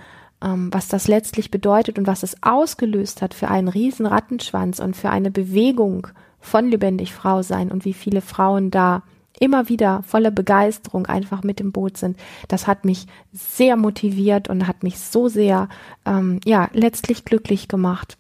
was 0.72 0.88
das 0.88 1.08
letztlich 1.08 1.52
bedeutet 1.52 1.98
und 1.98 2.08
was 2.08 2.24
es 2.24 2.36
ausgelöst 2.42 3.22
hat 3.22 3.34
für 3.34 3.48
einen 3.48 3.68
riesen 3.68 4.06
Rattenschwanz 4.06 4.80
und 4.80 4.96
für 4.96 5.10
eine 5.10 5.32
Bewegung 5.32 6.08
von 6.40 6.70
lebendig 6.70 7.14
Frau 7.14 7.44
sein 7.44 7.72
und 7.72 7.86
wie 7.86 7.94
viele 7.94 8.22
Frauen 8.22 8.72
da 8.72 9.04
immer 9.40 9.70
wieder 9.70 10.04
voller 10.04 10.32
Begeisterung 10.32 11.08
einfach 11.08 11.44
mit 11.44 11.60
im 11.62 11.72
Boot 11.72 11.98
sind. 11.98 12.18
Das 12.48 12.68
hat 12.68 12.86
mich 12.86 13.08
sehr 13.32 13.76
motiviert 13.76 14.50
und 14.50 14.68
hat 14.68 14.84
mich 14.84 15.00
so 15.00 15.28
sehr, 15.30 15.70
ähm, 16.06 16.40
ja, 16.46 16.70
letztlich 16.74 17.26
glücklich 17.26 17.68
gemacht. 17.68 18.18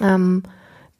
Ähm, 0.00 0.42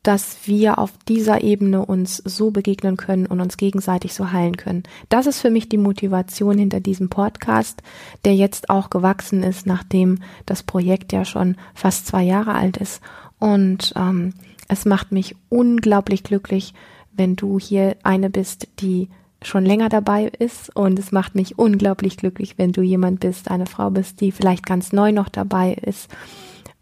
dass 0.03 0.47
wir 0.47 0.79
auf 0.79 0.93
dieser 1.09 1.43
Ebene 1.43 1.85
uns 1.85 2.17
so 2.19 2.51
begegnen 2.51 2.97
können 2.97 3.27
und 3.27 3.41
uns 3.41 3.57
gegenseitig 3.57 4.15
so 4.15 4.33
heilen 4.33 4.57
können. 4.57 4.85
Das 5.09 5.27
ist 5.27 5.41
für 5.41 5.51
mich 5.51 5.69
die 5.69 5.79
Motivation 5.79 6.57
hinter 6.59 6.81
diesem 6.81 7.11
Podcast, 7.11 7.83
der 8.25 8.35
jetzt 8.35 8.71
auch 8.71 8.89
gewachsen 8.89 9.43
ist, 9.43 9.67
nachdem 9.67 10.21
das 10.47 10.63
Projekt 10.63 11.13
ja 11.13 11.25
schon 11.25 11.57
fast 11.75 12.07
zwei 12.07 12.23
Jahre 12.23 12.55
alt 12.55 12.79
ist. 12.79 13.03
Und 13.39 13.93
ähm, 13.97 14.33
es 14.69 14.85
macht 14.85 15.13
mich 15.13 15.37
unglaublich 15.49 16.23
glücklich, 16.23 16.75
wenn 17.13 17.37
du 17.37 17.59
hier 17.59 17.97
eine 18.03 18.31
bist, 18.31 18.69
die 18.81 19.09
schon 19.43 19.65
länger 19.65 19.89
dabei 19.89 20.31
ist 20.39 20.75
und 20.77 20.99
es 20.99 21.13
macht 21.13 21.35
mich 21.35 21.59
unglaublich 21.59 22.17
glücklich, 22.17 22.59
wenn 22.59 22.73
du 22.73 22.83
jemand 22.83 23.21
bist, 23.21 23.51
eine 23.51 23.67
Frau 23.67 23.91
bist, 23.91 24.21
die 24.21 24.33
vielleicht 24.33 24.67
ganz 24.67 24.93
neu 24.93 25.13
noch 25.13 25.29
dabei 25.29 25.75
ist. 25.75 26.09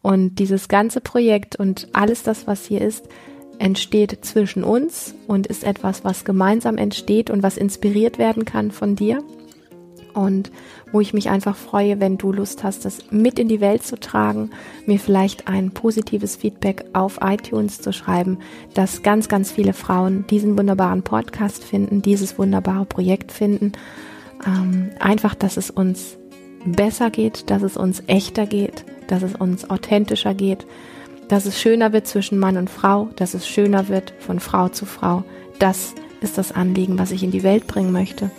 Und 0.03 0.39
dieses 0.39 0.69
ganze 0.69 1.01
Projekt 1.01 1.57
und 1.57 1.89
alles 1.93 2.23
das, 2.23 2.47
was 2.47 2.65
hier 2.65 2.81
ist, 2.81 3.09
entsteht 3.59 4.25
zwischen 4.25 4.65
uns 4.65 5.15
und 5.27 5.47
ist 5.47 5.65
etwas, 5.65 6.05
was 6.05 6.25
gemeinsam 6.25 6.79
entsteht 6.79 7.31
und 7.31 7.43
was 7.43 7.57
inspiriert 7.57 8.19
werden 8.19 8.45
kann 8.45 8.71
von 8.71 8.95
dir. 8.95 9.23
Und 10.15 10.51
wo 10.91 11.01
ich 11.01 11.13
mich 11.13 11.29
einfach 11.31 11.55
freue, 11.55 12.01
wenn 12.01 12.19
du 12.19 12.33
Lust 12.33 12.65
hast, 12.65 12.85
das 12.85 13.11
mit 13.11 13.39
in 13.39 13.47
die 13.47 13.61
Welt 13.61 13.85
zu 13.85 14.01
tragen, 14.01 14.51
mir 14.87 14.99
vielleicht 14.99 15.47
ein 15.47 15.71
positives 15.71 16.35
Feedback 16.35 16.87
auf 16.93 17.21
iTunes 17.23 17.81
zu 17.81 17.93
schreiben, 17.93 18.39
dass 18.75 19.03
ganz, 19.03 19.29
ganz 19.29 19.53
viele 19.53 19.75
Frauen 19.75 20.27
diesen 20.29 20.59
wunderbaren 20.59 21.03
Podcast 21.03 21.63
finden, 21.63 22.03
dieses 22.03 22.39
wunderbare 22.39 22.87
Projekt 22.87 23.31
finden. 23.31 23.73
Ähm, 24.45 24.91
einfach, 24.99 25.35
dass 25.35 25.57
es 25.57 25.71
uns 25.71 26.18
besser 26.65 27.11
geht, 27.11 27.51
dass 27.51 27.63
es 27.63 27.77
uns 27.77 28.03
echter 28.07 28.47
geht, 28.47 28.85
dass 29.07 29.23
es 29.23 29.35
uns 29.35 29.69
authentischer 29.69 30.35
geht, 30.35 30.67
dass 31.29 31.47
es 31.47 31.61
schöner 31.61 31.93
wird 31.93 32.07
zwischen 32.07 32.39
Mann 32.39 32.57
und 32.57 32.71
Frau, 32.71 33.11
dass 33.17 33.35
es 33.35 33.47
schöner 33.47 33.89
wird 33.89 34.13
von 34.19 34.41
Frau 34.41 34.69
zu 34.69 34.87
Frau. 34.87 35.25
Das 35.59 35.95
ist 36.21 36.39
das 36.39 36.53
Anliegen, 36.53 36.99
was 36.99 37.11
ich 37.11 37.23
in 37.23 37.31
die 37.31 37.43
Welt 37.43 37.67
bringen 37.67 37.93
möchte. 37.93 38.31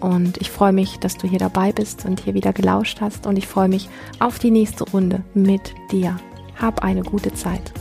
Und 0.00 0.38
ich 0.38 0.50
freue 0.50 0.72
mich, 0.72 0.98
dass 0.98 1.18
du 1.18 1.28
hier 1.28 1.38
dabei 1.38 1.72
bist 1.72 2.06
und 2.06 2.20
hier 2.20 2.34
wieder 2.34 2.52
gelauscht 2.52 3.00
hast. 3.00 3.26
Und 3.26 3.36
ich 3.36 3.46
freue 3.46 3.68
mich 3.68 3.88
auf 4.18 4.38
die 4.38 4.50
nächste 4.50 4.84
Runde 4.84 5.22
mit 5.34 5.74
dir. 5.92 6.16
Hab 6.58 6.82
eine 6.82 7.02
gute 7.02 7.34
Zeit. 7.34 7.72